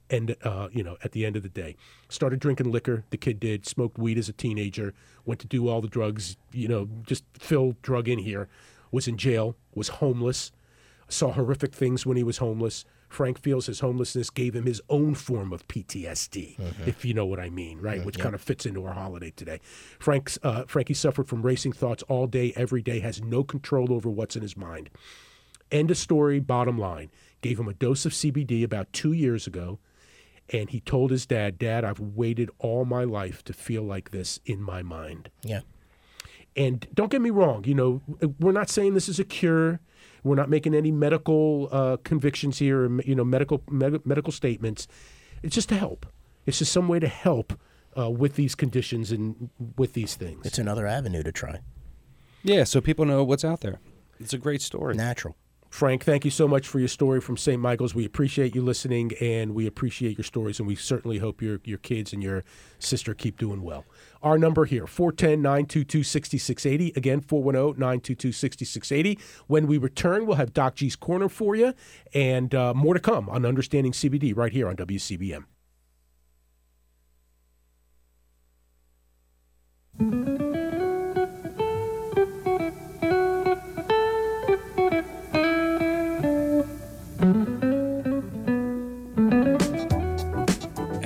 [0.09, 1.75] And uh, you know, at the end of the day,
[2.09, 3.03] started drinking liquor.
[3.09, 3.65] The kid did.
[3.65, 4.93] Smoked weed as a teenager.
[5.25, 6.37] Went to do all the drugs.
[6.51, 8.47] You know, just Phil drug in here.
[8.91, 9.55] Was in jail.
[9.75, 10.51] Was homeless.
[11.07, 12.85] Saw horrific things when he was homeless.
[13.09, 17.39] Frank feels his homelessness gave him his own form of PTSD, if you know what
[17.39, 18.05] I mean, right?
[18.05, 19.59] Which kind of fits into our holiday today.
[19.97, 22.99] Frank's uh, Frankie suffered from racing thoughts all day, every day.
[22.99, 24.91] Has no control over what's in his mind.
[25.71, 26.39] End of story.
[26.39, 27.09] Bottom line.
[27.41, 29.79] Gave him a dose of CBD about two years ago,
[30.51, 34.39] and he told his dad, "Dad, I've waited all my life to feel like this
[34.45, 35.61] in my mind." Yeah.
[36.55, 38.01] And don't get me wrong, you know,
[38.39, 39.79] we're not saying this is a cure.
[40.23, 44.87] We're not making any medical uh, convictions here, or, you know, medical med- medical statements.
[45.43, 46.05] It's just to help.
[46.45, 47.53] It's just some way to help
[47.97, 50.45] uh, with these conditions and with these things.
[50.45, 51.59] It's another avenue to try.
[52.43, 53.79] Yeah, so people know what's out there.
[54.19, 54.95] It's a great story.
[54.95, 55.37] Natural.
[55.69, 57.61] Frank, thank you so much for your story from St.
[57.61, 57.93] Michael's.
[57.93, 61.77] We appreciate you listening, and we appreciate your stories, and we certainly hope your your
[61.77, 62.43] kids and your
[62.79, 63.85] sister keep doing well.
[64.23, 66.97] Our number here, 410-922-6680.
[66.97, 69.21] Again, 410-922-6680.
[69.47, 71.75] When we return, we'll have Doc G's Corner for you,
[72.13, 75.45] and uh, more to come on Understanding CBD right here on WCBM.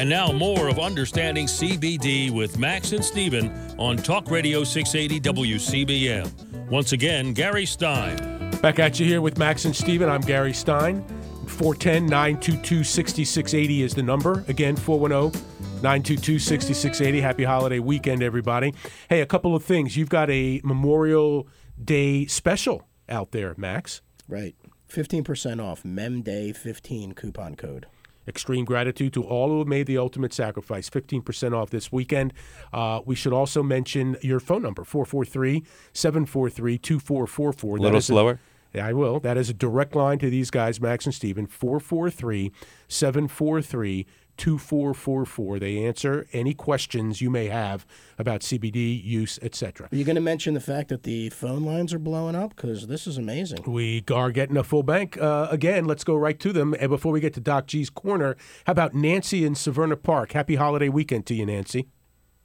[0.03, 6.67] And now more of Understanding CBD with Max and Steven on Talk Radio 680 WCBM.
[6.69, 8.17] Once again, Gary Stein.
[8.61, 10.09] Back at you here with Max and Steven.
[10.09, 11.05] I'm Gary Stein.
[11.47, 14.43] 410 922 6680 is the number.
[14.49, 15.41] Again, 410
[15.81, 17.21] 922 6680.
[17.21, 18.73] Happy holiday weekend, everybody.
[19.07, 19.95] Hey, a couple of things.
[19.95, 21.47] You've got a Memorial
[21.81, 24.01] Day special out there, Max.
[24.27, 24.57] Right.
[24.89, 25.85] 15% off.
[25.85, 27.85] MEM Day 15 coupon code.
[28.27, 30.89] Extreme gratitude to all who have made the ultimate sacrifice.
[30.89, 32.33] 15% off this weekend.
[32.71, 37.77] Uh, we should also mention your phone number 443 743 2444.
[37.77, 38.39] A little slower.
[38.73, 39.19] Yeah, I will.
[39.19, 42.51] That is a direct line to these guys, Max and Steven, 443
[42.87, 44.07] 743
[44.37, 45.59] 2444.
[45.59, 47.85] They answer any questions you may have
[48.17, 49.87] about CBD use, etc.
[49.91, 52.55] Are you going to mention the fact that the phone lines are blowing up?
[52.55, 53.63] Because this is amazing.
[53.65, 55.17] We are getting a full bank.
[55.19, 56.75] Uh, again, let's go right to them.
[56.79, 60.33] And before we get to Doc G's Corner, how about Nancy in Severna Park?
[60.33, 61.87] Happy holiday weekend to you, Nancy.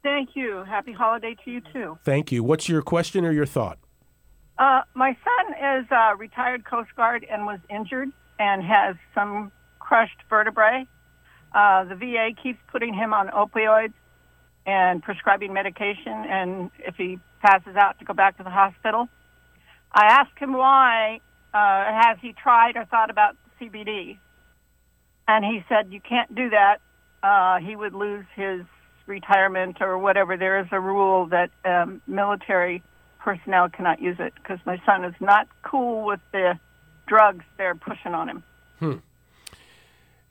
[0.02, 0.64] Thank you.
[0.64, 1.98] Happy holiday to you too.
[2.04, 2.42] Thank you.
[2.42, 3.78] What's your question or your thought?
[4.58, 10.18] Uh, my son is a retired Coast Guard and was injured and has some crushed
[10.28, 10.84] vertebrae.
[11.52, 13.94] Uh, the VA keeps putting him on opioids
[14.66, 19.08] and prescribing medication, and if he passes out, to go back to the hospital.
[19.92, 21.20] I asked him why
[21.54, 24.18] uh, has he tried or thought about CBD,
[25.26, 26.80] and he said you can't do that
[27.22, 28.62] uh, he would lose his
[29.06, 30.36] retirement or whatever.
[30.36, 32.82] There is a rule that um, military
[33.18, 36.58] personnel cannot use it because my son is not cool with the
[37.06, 38.44] drugs they're pushing on him.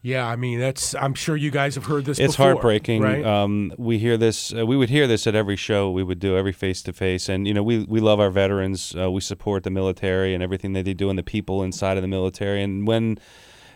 [0.01, 0.93] Yeah, I mean that's.
[0.95, 2.19] I'm sure you guys have heard this.
[2.19, 3.01] It's before, heartbreaking.
[3.01, 3.25] right?
[3.25, 4.53] Um, we hear this.
[4.53, 7.27] Uh, we would hear this at every show we would do, every face to face.
[7.27, 8.95] And you know, we we love our veterans.
[8.95, 12.03] Uh, we support the military and everything that they do, and the people inside of
[12.03, 12.61] the military.
[12.61, 13.17] And when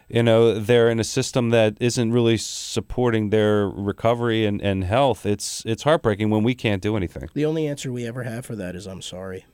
[0.09, 5.25] you know they're in a system that isn't really supporting their recovery and, and health,
[5.25, 7.29] it's it's heartbreaking when we can't do anything.
[7.33, 9.45] The only answer we ever have for that is I'm sorry,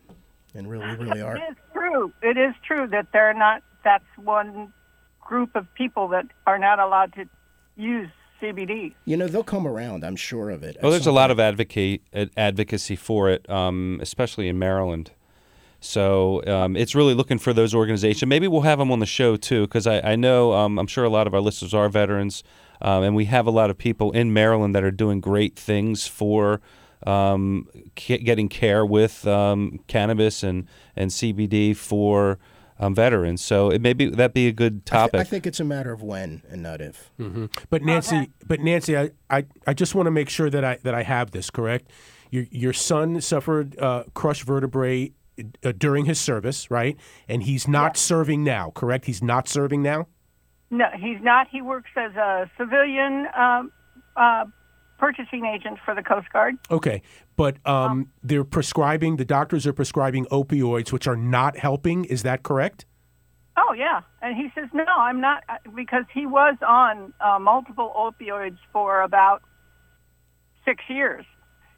[0.54, 1.38] and really, we really are.
[1.38, 2.14] It is true.
[2.22, 3.64] It is true that they're not.
[3.84, 4.74] That's one
[5.28, 7.26] group of people that are not allowed to
[7.76, 8.10] use
[8.42, 8.94] CBD.
[9.06, 10.04] You know, they'll come around.
[10.04, 10.78] I'm sure of it.
[10.82, 12.02] Well, there's a lot of advocate
[12.36, 15.12] advocacy for it, um, especially in Maryland.
[15.80, 18.28] So um, it's really looking for those organizations.
[18.28, 21.04] Maybe we'll have them on the show too, because I, I know um, I'm sure
[21.04, 22.44] a lot of our listeners are veterans,
[22.82, 26.08] um, and we have a lot of people in Maryland that are doing great things
[26.08, 26.62] for
[27.06, 32.40] um, ca- getting care with um, cannabis and and CBD for
[32.80, 33.42] um, veterans.
[33.42, 35.22] So it maybe that be a good I, th- topic.
[35.22, 37.12] I think it's a matter of when and not if.
[37.70, 40.94] But Nancy, but Nancy, I, I, I just want to make sure that I that
[40.94, 41.90] I have this correct.
[42.32, 45.12] Your your son suffered uh, crushed vertebrae
[45.64, 46.98] uh, during his service, right?
[47.28, 49.06] And he's not serving now, correct?
[49.06, 50.08] He's not serving now.
[50.70, 51.48] No, he's not.
[51.50, 53.72] He works as a civilian um,
[54.18, 54.46] uh,
[54.98, 56.56] purchasing agent for the Coast Guard.
[56.72, 57.02] Okay,
[57.36, 59.18] but um, they're prescribing.
[59.18, 62.06] The doctors are prescribing opioids, which are not helping.
[62.06, 62.86] Is that correct?
[63.58, 67.92] Oh yeah, and he says no, I'm not uh, because he was on uh, multiple
[67.96, 69.42] opioids for about
[70.64, 71.26] six years,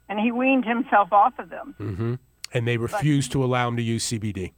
[0.08, 1.74] and he weaned himself off of them.
[1.80, 2.14] Mm-hmm.
[2.52, 4.52] And they refuse to allow him to use CBD.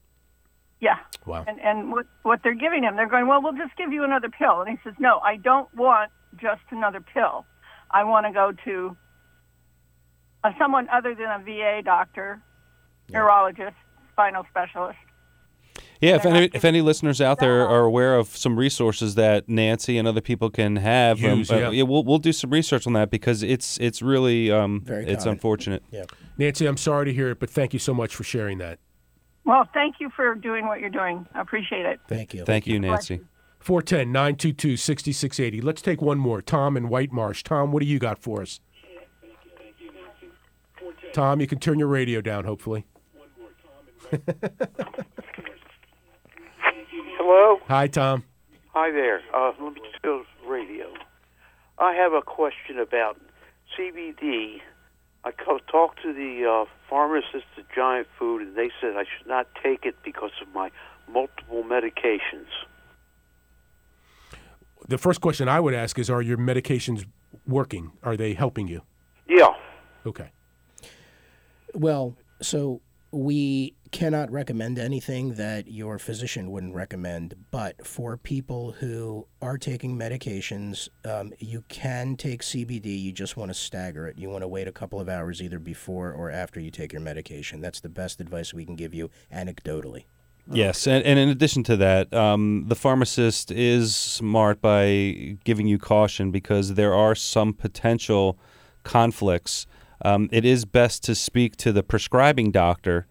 [0.81, 0.96] Yeah.
[1.27, 1.44] Wow.
[1.46, 4.29] And and what what they're giving him, they're going, well, we'll just give you another
[4.29, 7.46] pill, and he says, no, I don't want just another pill.
[7.93, 8.97] I want to go to
[10.45, 12.43] uh, someone other than a VA doctor,
[13.11, 13.77] neurologist,
[14.13, 14.99] spinal specialist.
[16.01, 19.97] Yeah, if any if any listeners out there are aware of some resources that Nancy
[19.99, 21.69] and other people can have, Use, um, yeah.
[21.69, 25.27] uh, yeah, we'll we'll do some research on that because it's it's really um, it's
[25.27, 25.85] unfortunate.
[25.93, 26.03] Yeah.
[26.37, 28.81] Nancy, I'm sorry to hear it, but thank you so much for sharing that.
[29.45, 31.27] Well, thank you for doing what you're doing.
[31.35, 32.01] I appreciate it.
[32.09, 32.45] Thank you.
[32.45, 33.21] Thank you, Nancy.
[33.62, 35.61] 410 922 6680.
[35.61, 36.42] Let's take one more.
[36.42, 37.44] Tom in White Marsh.
[37.44, 38.61] Tom, what do you got for us?
[41.12, 42.87] Tom, you can turn your radio down, hopefully.
[47.18, 47.61] Hello.
[47.68, 48.25] Hi, Tom.
[48.75, 49.20] Hi there.
[49.35, 50.87] Uh, let me just go to radio.
[51.79, 53.20] I have a question about
[53.79, 54.61] CBD.
[55.25, 59.29] I co- talked to the uh, pharmacist at Giant Food, and they said I should
[59.29, 60.70] not take it because of my
[61.09, 62.48] multiple medications.
[64.88, 67.05] The first question I would ask is Are your medications
[67.47, 67.92] working?
[68.03, 68.83] Are they helping you?
[69.29, 69.55] Yeah.
[70.07, 70.31] Okay.
[71.75, 72.81] Well, so
[73.12, 79.97] we cannot recommend anything that your physician wouldn't recommend, but for people who are taking
[79.97, 83.01] medications, um, you can take CBD.
[83.01, 84.18] You just want to stagger it.
[84.18, 87.03] You want to wait a couple of hours either before or after you take your
[87.03, 87.61] medication.
[87.61, 90.05] That's the best advice we can give you anecdotally.
[90.51, 95.79] Yes, and, and in addition to that, um, the pharmacist is smart by giving you
[95.79, 98.39] caution because there are some potential
[98.83, 99.67] conflicts.
[100.05, 103.07] Um, it is best to speak to the prescribing doctor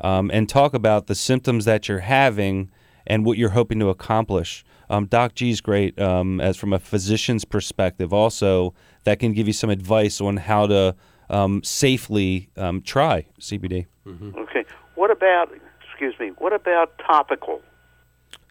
[0.00, 2.70] um, and talk about the symptoms that you're having
[3.06, 4.64] and what you're hoping to accomplish.
[4.88, 8.12] Um, Doc G is great um, as from a physician's perspective.
[8.12, 10.94] Also, that can give you some advice on how to
[11.30, 12.48] um, safely
[12.84, 13.86] try CBD.
[14.06, 14.64] Okay.
[14.94, 15.50] What about?
[15.96, 16.32] Excuse me.
[16.36, 17.62] What about topical?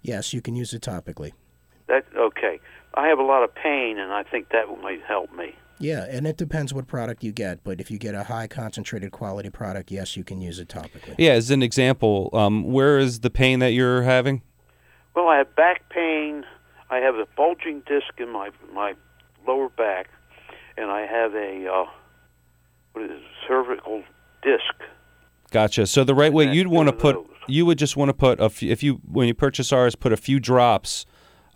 [0.01, 1.33] Yes, you can use it topically.
[1.87, 2.59] That okay.
[2.95, 5.53] I have a lot of pain, and I think that might help me.
[5.77, 9.11] Yeah, and it depends what product you get, but if you get a high concentrated
[9.11, 11.13] quality product, yes, you can use it topically.
[11.19, 14.41] Yeah, as an example, um, where is the pain that you're having?
[15.15, 16.45] Well, I have back pain.
[16.89, 18.95] I have a bulging disc in my my
[19.45, 20.09] lower back,
[20.77, 21.85] and I have a uh,
[22.93, 24.03] what is it, cervical
[24.41, 24.73] disc.
[25.51, 25.85] Gotcha.
[25.85, 27.34] So the right way you'd want to put those.
[27.47, 30.11] You would just want to put a few, if you when you purchase ours, put
[30.11, 31.05] a few drops,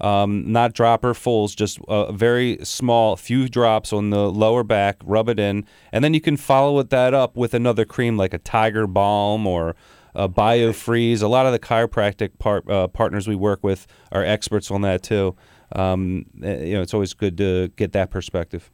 [0.01, 4.97] um, not dropper fulls, just a very small few drops on the lower back.
[5.03, 8.33] Rub it in, and then you can follow it that up with another cream like
[8.33, 9.75] a Tiger Balm or
[10.15, 11.21] a BioFreeze.
[11.21, 15.03] A lot of the chiropractic part, uh, partners we work with are experts on that
[15.03, 15.35] too.
[15.75, 18.71] Um, eh, you know, it's always good to get that perspective.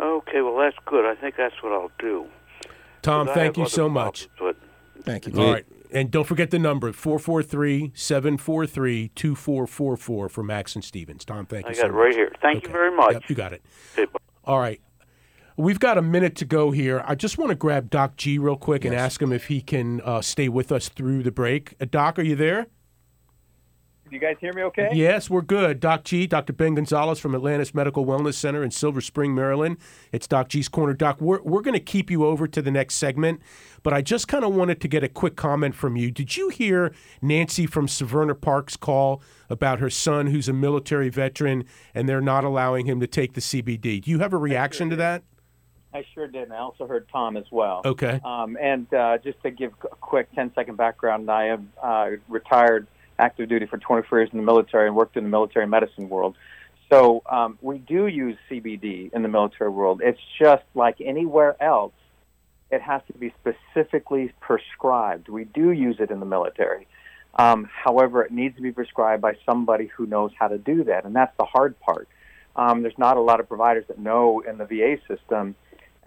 [0.00, 1.04] Okay, well that's good.
[1.04, 2.26] I think that's what I'll do.
[3.02, 4.28] Tom, thank you other so much.
[4.36, 4.58] problems,
[5.02, 5.40] Thank you.
[5.40, 5.64] All right.
[5.92, 11.24] And don't forget the number 443 743 2444 for Max and Stevens.
[11.24, 11.98] Tom, thank you I so got it much.
[12.00, 12.32] right here.
[12.42, 13.12] Thank you very much.
[13.14, 13.62] Yep, you got it.
[14.44, 14.80] All right.
[15.56, 17.02] We've got a minute to go here.
[17.04, 20.00] I just want to grab Doc G real quick and ask him if he can
[20.02, 21.74] uh, stay with us through the break.
[21.80, 22.68] Uh, Doc, are you there?
[24.10, 24.88] You guys hear me okay?
[24.92, 25.80] Yes, we're good.
[25.80, 26.54] Doc G, Dr.
[26.54, 29.76] Ben Gonzalez from Atlantis Medical Wellness Center in Silver Spring, Maryland.
[30.12, 30.94] It's Doc G's Corner.
[30.94, 33.42] Doc, we're, we're going to keep you over to the next segment,
[33.82, 36.10] but I just kind of wanted to get a quick comment from you.
[36.10, 41.64] Did you hear Nancy from Severna Park's call about her son who's a military veteran
[41.94, 44.00] and they're not allowing him to take the CBD?
[44.02, 45.22] Do you have a reaction to that?
[45.92, 46.44] I sure did.
[46.44, 47.82] And I also heard Tom as well.
[47.84, 48.20] Okay.
[48.24, 52.86] Um, and uh, just to give a quick 10 second background, I am uh, retired
[53.18, 56.36] active duty for 24 years in the military and worked in the military medicine world.
[56.90, 60.00] So um, we do use CBD in the military world.
[60.02, 61.92] It's just like anywhere else,
[62.70, 65.28] it has to be specifically prescribed.
[65.28, 66.86] We do use it in the military.
[67.34, 71.04] Um, however, it needs to be prescribed by somebody who knows how to do that,
[71.04, 72.08] and that's the hard part.
[72.56, 75.54] Um, there's not a lot of providers that know in the VA system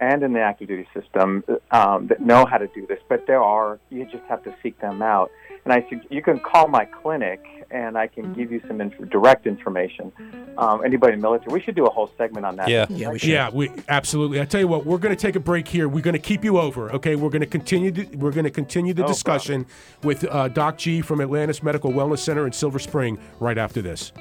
[0.00, 3.42] and in the active duty system um, that know how to do this, but there
[3.42, 3.78] are.
[3.88, 5.30] You just have to seek them out.
[5.64, 7.40] And I said, you can call my clinic,
[7.70, 10.10] and I can give you some inf- direct information.
[10.58, 12.68] Um, anybody in the military, we should do a whole segment on that.
[12.68, 12.86] Yeah.
[12.90, 13.28] Yeah, we should.
[13.28, 14.40] Yeah, we absolutely.
[14.40, 15.88] I tell you what, we're going to take a break here.
[15.88, 16.90] We're going to keep you over.
[16.92, 17.92] Okay, we're going to continue.
[17.92, 19.66] The, we're going to continue the No discussion
[20.02, 24.12] with uh, Doc G from Atlantis Medical Wellness Center in Silver Spring right after this.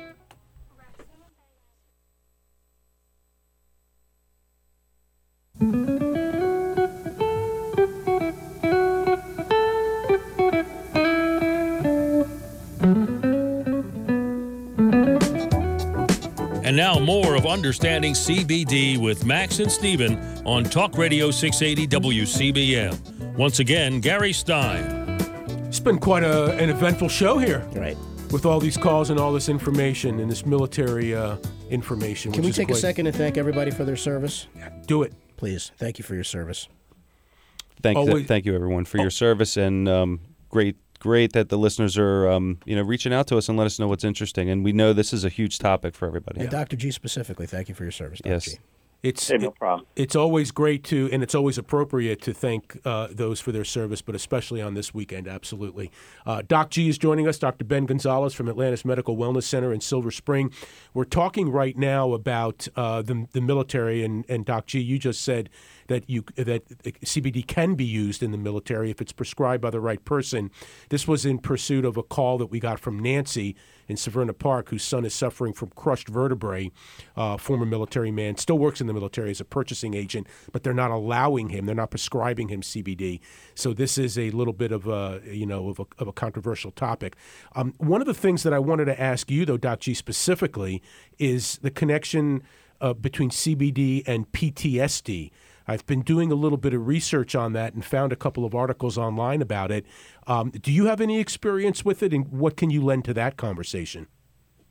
[16.81, 20.17] Now more of Understanding CBD with Max and Steven
[20.47, 23.35] on Talk Radio 680 WCBM.
[23.37, 24.83] Once again, Gary Stein.
[25.67, 27.95] It's been quite a, an eventful show here Right.
[28.31, 31.35] with all these calls and all this information and this military uh,
[31.69, 32.31] information.
[32.31, 34.47] Can which we is take a second and thank everybody for their service?
[34.87, 35.13] Do it.
[35.37, 35.71] Please.
[35.77, 36.67] Thank you for your service.
[37.83, 40.19] Thank, Always- thank you, everyone, for your service, and um,
[40.49, 43.65] great, great that the listeners are, um, you know, reaching out to us and let
[43.65, 44.49] us know what's interesting.
[44.49, 46.39] And we know this is a huge topic for everybody.
[46.41, 46.77] And Dr.
[46.77, 48.31] G specifically, thank you for your service, Dr.
[48.33, 48.45] Yes.
[48.45, 48.51] G.
[49.03, 49.87] It's Hey, no problem.
[49.95, 53.99] it's always great to, and it's always appropriate to thank uh, those for their service,
[54.03, 55.91] but especially on this weekend, absolutely.
[56.23, 57.65] Uh, Doc G is joining us, Dr.
[57.65, 60.53] Ben Gonzalez from Atlantis Medical Wellness Center in Silver Spring.
[60.93, 65.23] We're talking right now about uh, the, the military, and, and Doc G, you just
[65.23, 65.49] said
[65.87, 66.67] that you that
[67.01, 70.51] CBD can be used in the military if it's prescribed by the right person.
[70.89, 73.55] This was in pursuit of a call that we got from Nancy
[73.87, 76.71] in Severna Park, whose son is suffering from crushed vertebrae.
[77.15, 80.73] Uh, former military man, still works in the military as a purchasing agent, but they're
[80.73, 81.65] not allowing him.
[81.65, 83.19] They're not prescribing him CBD.
[83.53, 86.71] So this is a little bit of a you know of a, of a controversial
[86.71, 87.15] topic.
[87.55, 90.81] Um, one of the things that I wanted to ask you, though, Doc G, specifically,
[91.19, 92.43] is the connection
[92.79, 95.31] uh, between CBD and PTSD.
[95.67, 98.55] I've been doing a little bit of research on that and found a couple of
[98.55, 99.85] articles online about it.
[100.27, 103.37] Um, do you have any experience with it, and what can you lend to that
[103.37, 104.07] conversation?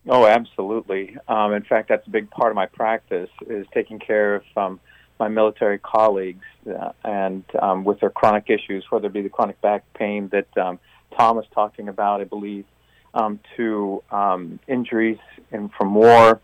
[0.07, 1.15] Oh, absolutely.
[1.27, 4.79] Um, in fact, that's a big part of my practice is taking care of um,
[5.19, 9.61] my military colleagues uh, and um, with their chronic issues, whether it be the chronic
[9.61, 10.79] back pain that um,
[11.15, 12.65] Tom talking about, I believe,
[13.13, 15.19] um, to um, injuries
[15.51, 16.41] in, from war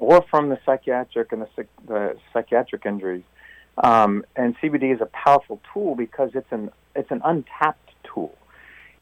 [0.00, 3.22] or from the psychiatric and the, the psychiatric injuries.
[3.82, 8.36] Um, and CBD is a powerful tool because it's an it's an untapped tool.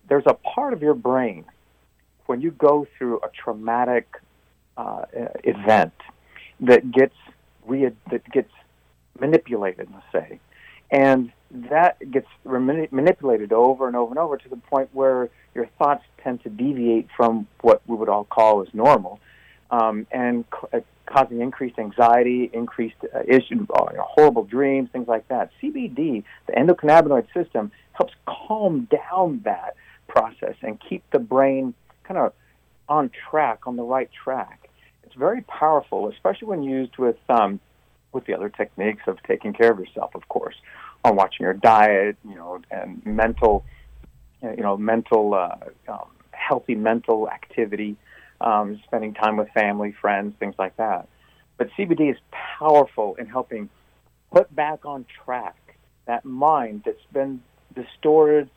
[0.09, 1.45] There's a part of your brain
[2.27, 4.07] when you go through a traumatic
[4.77, 5.07] uh,
[5.43, 5.95] event
[6.61, 7.15] that gets
[7.67, 8.53] re- that gets
[9.19, 10.39] manipulated, let's say,
[10.91, 15.67] and that gets remani- manipulated over and over and over to the point where your
[15.79, 19.19] thoughts tend to deviate from what we would all call as normal,
[19.71, 20.45] um, and
[21.09, 25.51] causing increased anxiety, increased uh, issue, uh, horrible dreams, things like that.
[25.63, 29.75] CBD, the endocannabinoid system, helps calm down that
[30.07, 32.33] process and keep the brain kind of
[32.89, 34.69] on track, on the right track.
[35.05, 37.61] It's very powerful, especially when used with um,
[38.13, 40.55] with the other techniques of taking care of yourself, of course,
[41.05, 43.65] on watching your diet, you know, and mental,
[44.43, 45.57] you know, mental, uh,
[45.89, 47.97] um, healthy mental activity,
[48.41, 51.09] um, spending time with family, friends, things like that.
[51.57, 53.69] But CBD is powerful in helping
[54.33, 55.57] put back on track
[56.07, 57.43] that mind that's been
[57.75, 58.51] distorted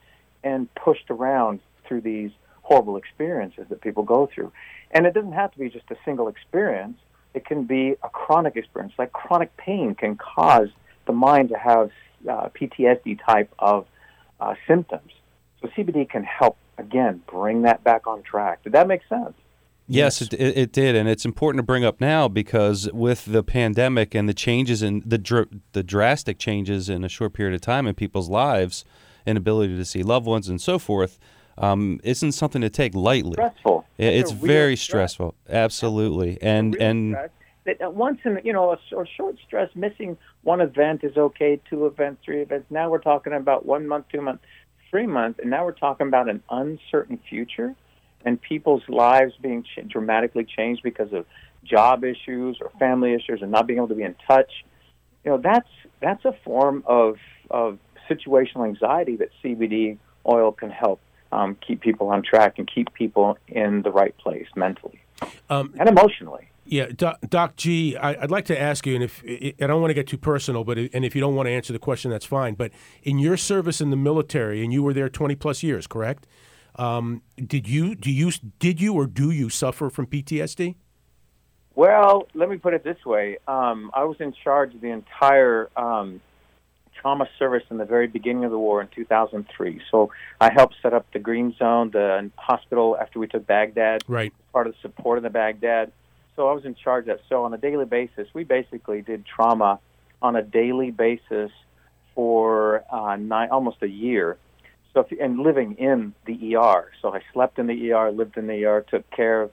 [0.44, 2.30] and pushed around through these
[2.62, 4.52] horrible experiences that people go through.
[4.90, 6.98] And it doesn't have to be just a single experience.
[7.34, 8.94] It can be a chronic experience.
[8.98, 10.68] Like chronic pain can cause
[11.06, 11.90] the mind to have
[12.28, 13.86] uh, PTSD type of
[14.40, 15.10] uh, symptoms.
[15.60, 18.62] So CBD can help again bring that back on track.
[18.62, 19.34] Did that make sense?
[19.88, 23.42] Yes, It, it, it did, and it's important to bring up now because with the
[23.42, 27.60] pandemic and the changes in the dr- the drastic changes in a short period of
[27.60, 28.84] time in people's lives,
[29.26, 31.18] inability to see loved ones and so forth,
[31.58, 33.32] um, isn't something to take lightly.
[33.34, 33.84] Stressful.
[33.98, 35.12] I- It's a real very stress.
[35.12, 35.34] stressful.
[35.50, 37.30] Absolutely, and and stress.
[37.64, 41.16] that uh, once in you know a, s- a short stress missing one event is
[41.16, 44.42] okay two events three events now we're talking about one month two months
[44.90, 47.74] three months and now we're talking about an uncertain future
[48.24, 51.26] and people's lives being ch- dramatically changed because of
[51.64, 54.50] job issues or family issues and not being able to be in touch
[55.24, 55.68] you know that's
[56.00, 57.16] that's a form of
[57.50, 57.78] of
[58.10, 59.98] situational anxiety that CBD
[60.28, 61.00] oil can help
[61.30, 65.00] um, keep people on track and keep people in the right place mentally
[65.48, 69.22] Um, and emotionally Yeah, Doc, Doc G, I, I'd like to ask you, and if
[69.26, 71.50] I I don't want to get too personal, but and if you don't want to
[71.50, 72.54] answer the question, that's fine.
[72.54, 72.70] But
[73.02, 76.26] in your service in the military, and you were there twenty plus years, correct?
[76.76, 80.76] Um, did you do you did you or do you suffer from PTSD?
[81.74, 83.38] Well, let me put it this way.
[83.48, 86.20] Um, I was in charge of the entire um,
[87.00, 89.80] trauma service in the very beginning of the war in 2003.
[89.90, 90.10] So
[90.40, 94.32] I helped set up the Green Zone, the hospital after we took Baghdad, Right.
[94.52, 95.92] part of the support in the Baghdad.
[96.36, 97.20] So I was in charge of that.
[97.28, 99.80] So on a daily basis, we basically did trauma
[100.20, 101.50] on a daily basis
[102.14, 104.36] for uh, nine, almost a year.
[104.94, 106.90] So if, and living in the ER.
[107.00, 109.50] So I slept in the ER, lived in the ER, took care of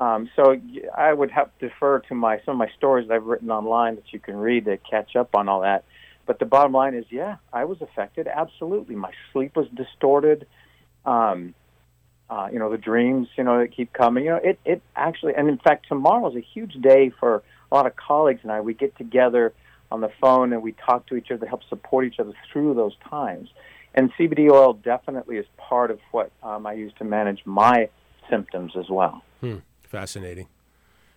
[0.00, 0.56] um, so
[0.96, 4.12] I would have defer to my some of my stories that I've written online that
[4.12, 5.84] you can read to catch up on all that.
[6.24, 8.26] But the bottom line is, yeah, I was affected.
[8.26, 10.46] Absolutely, my sleep was distorted.
[11.04, 11.54] Um,
[12.30, 14.24] uh, you know, the dreams, you know, that keep coming.
[14.24, 17.74] You know, it it actually, and in fact, tomorrow is a huge day for a
[17.74, 18.62] lot of colleagues and I.
[18.62, 19.52] We get together
[19.92, 22.72] on the phone and we talk to each other to help support each other through
[22.72, 23.50] those times.
[23.94, 27.88] And CBD oil definitely is part of what um, I use to manage my
[28.28, 29.22] symptoms as well.
[29.40, 29.56] Hmm.
[29.82, 30.46] Fascinating.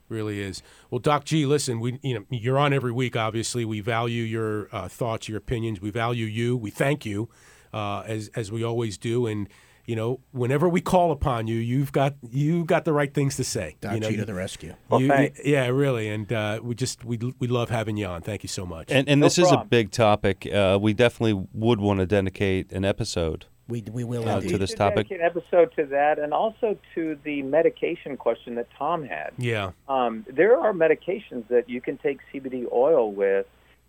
[0.10, 0.62] Really is.
[0.90, 3.16] Well, Doc G, listen, we you know you're on every week.
[3.16, 5.82] Obviously, we value your uh, thoughts, your opinions.
[5.82, 6.58] We value you.
[6.58, 7.30] We thank you,
[7.74, 9.26] uh, as as we always do.
[9.26, 9.48] And
[9.86, 13.44] you know, whenever we call upon you, you've got you got the right things to
[13.44, 13.76] say.
[13.82, 14.74] Doc you know, G to the rescue.
[14.90, 15.42] Well, you- thanks.
[15.44, 16.08] yeah, really.
[16.10, 18.22] And uh, we just we we love having you on.
[18.22, 18.92] Thank you so much.
[18.92, 20.48] and, and No this is a big topic.
[20.52, 24.74] Uh, we definitely would want to dedicate an episode We, we will uh, to this
[24.74, 25.08] topic.
[25.10, 29.32] dedicate an episode to that, and also to the medication question that Tom had.
[29.38, 29.72] yeah.
[29.90, 33.46] Um, there are medications that you can take CBD oil with,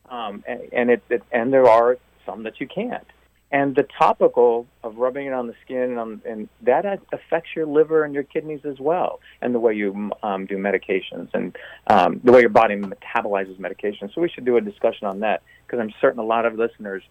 [0.09, 3.07] um, and, and it, it and there are some that you can't.
[3.55, 7.66] And the topical of rubbing it on the skin and, on, and that affects your
[7.66, 12.20] liver and your kidneys as well, and the way you um, do medications and um,
[12.24, 14.12] the way your body metabolizes medications.
[14.12, 17.05] So we should do a discussion on that because I'm certain a lot of listeners,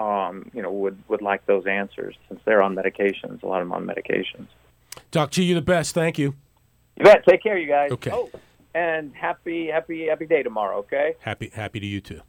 [0.00, 3.44] um, you know, would would like those answers since they're on medications.
[3.44, 4.48] A lot of them on medications.
[5.12, 5.94] Doc G, you're the best.
[5.94, 6.34] Thank you.
[6.96, 7.24] You bet.
[7.24, 7.92] Take care, you guys.
[7.92, 8.10] Okay.
[8.12, 8.30] Oh,
[8.74, 10.78] and happy, happy, happy day tomorrow.
[10.78, 11.14] Okay.
[11.20, 12.20] Happy happy to you too.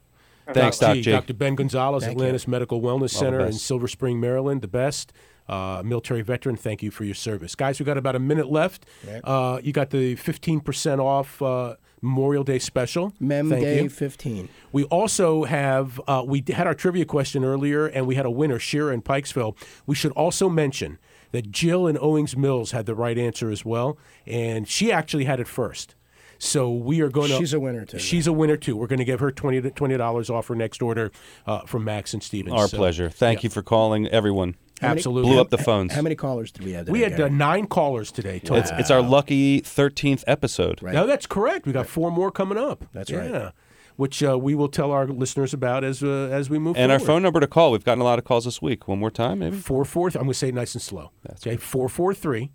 [0.53, 1.11] Thanks, Doc G.
[1.11, 1.33] Dr.
[1.33, 3.53] Ben Gonzalez, Thank Atlantis Medical Wellness the Center in.
[3.53, 5.13] Silver Spring, Maryland, the best.
[5.47, 7.53] Uh, military veteran, thank you for your service.
[7.53, 8.85] Guys, we've got about a minute left.
[9.23, 13.13] Uh, you got the 15% off uh, Memorial Day special.
[13.19, 13.89] Mem Thank Day you.
[13.89, 14.49] 15.
[14.71, 18.57] We also have, uh, we had our trivia question earlier, and we had a winner,
[18.57, 19.55] Shira in Pikesville.
[19.85, 20.97] We should also mention
[21.31, 25.39] that Jill in Owings Mills had the right answer as well, and she actually had
[25.39, 25.95] it first.
[26.37, 27.37] So we are going to.
[27.37, 27.99] She's a winner, too.
[27.99, 28.75] She's a winner too.
[28.75, 31.11] We're going to give her 20 to $20 off her next order
[31.45, 32.55] uh, from Max and Stevens.
[32.55, 33.09] Our So, pleasure.
[33.09, 34.55] Thank you for calling, everyone.
[34.81, 35.31] How many- Absolutely.
[35.31, 35.93] Blew up the phones.
[35.93, 36.91] How many callers did we have today?
[36.91, 38.39] we had uh, nine callers today.
[38.39, 38.57] Total.
[38.57, 40.83] It's, it's our lucky 13th episode.
[40.83, 40.93] Right.
[40.93, 41.65] No, that's correct.
[41.65, 42.83] We got four more coming up.
[42.91, 43.17] That's yeah.
[43.17, 43.51] right.
[43.95, 46.99] Which uh, we will tell our listeners about as uh, as we move And our
[46.99, 47.71] phone number to call.
[47.71, 48.89] We've gotten a lot of calls this week.
[48.89, 49.55] One more time, maybe?
[49.55, 50.07] Four four.
[50.09, 51.11] I'm going to say it nice and slow.
[51.23, 51.55] That's okay.
[51.55, 52.51] Four four three.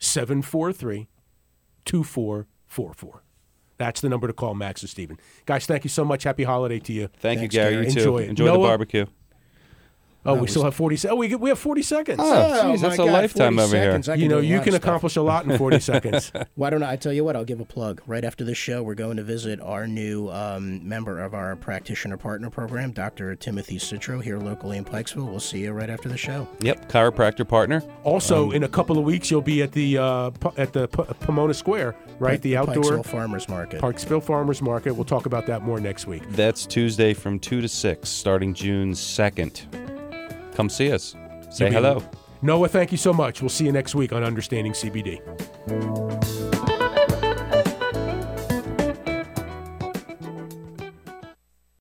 [0.00, 1.08] Seven four three.
[1.84, 3.22] Two four four four.
[3.78, 5.18] That's the number to call Max and Steven.
[5.44, 6.22] Guys, thank you so much.
[6.22, 7.08] Happy holiday to you.
[7.18, 7.72] Thank Thanks, you, Gary.
[7.72, 7.86] Gary.
[7.86, 7.98] You too.
[7.98, 8.28] Enjoy it.
[8.30, 9.06] Enjoy the barbecue.
[10.24, 11.12] Oh, we still have 40 seconds.
[11.12, 12.20] Oh, we, get- we have 40 seconds.
[12.22, 13.84] Oh, Oh, geez, my that's a God, lifetime 40 over here.
[13.90, 14.08] seconds.
[14.08, 14.88] I you know, a you lot can of stuff.
[14.88, 16.32] accomplish a lot in 40 seconds.
[16.54, 17.34] Why don't I, I tell you what?
[17.34, 18.00] I'll give a plug.
[18.06, 22.16] Right after this show, we're going to visit our new um, member of our practitioner
[22.16, 23.34] partner program, Dr.
[23.34, 25.28] Timothy Citro, here locally in Pikesville.
[25.28, 26.46] We'll see you right after the show.
[26.60, 27.82] Yep, chiropractor partner.
[28.04, 31.02] Also, in a couple of weeks, you'll be at the uh, P- at the P-
[31.20, 32.40] Pomona Square, right?
[32.42, 33.80] the outdoor Pikesville Farmers Market.
[33.80, 34.92] Parksville Farmers Market.
[34.94, 36.22] We'll talk about that more next week.
[36.30, 39.91] That's Tuesday from 2 to 6, starting June 2nd.
[40.54, 41.14] Come see us.
[41.50, 42.02] Say hello.
[42.42, 43.40] Noah, thank you so much.
[43.40, 45.20] We'll see you next week on Understanding CBD.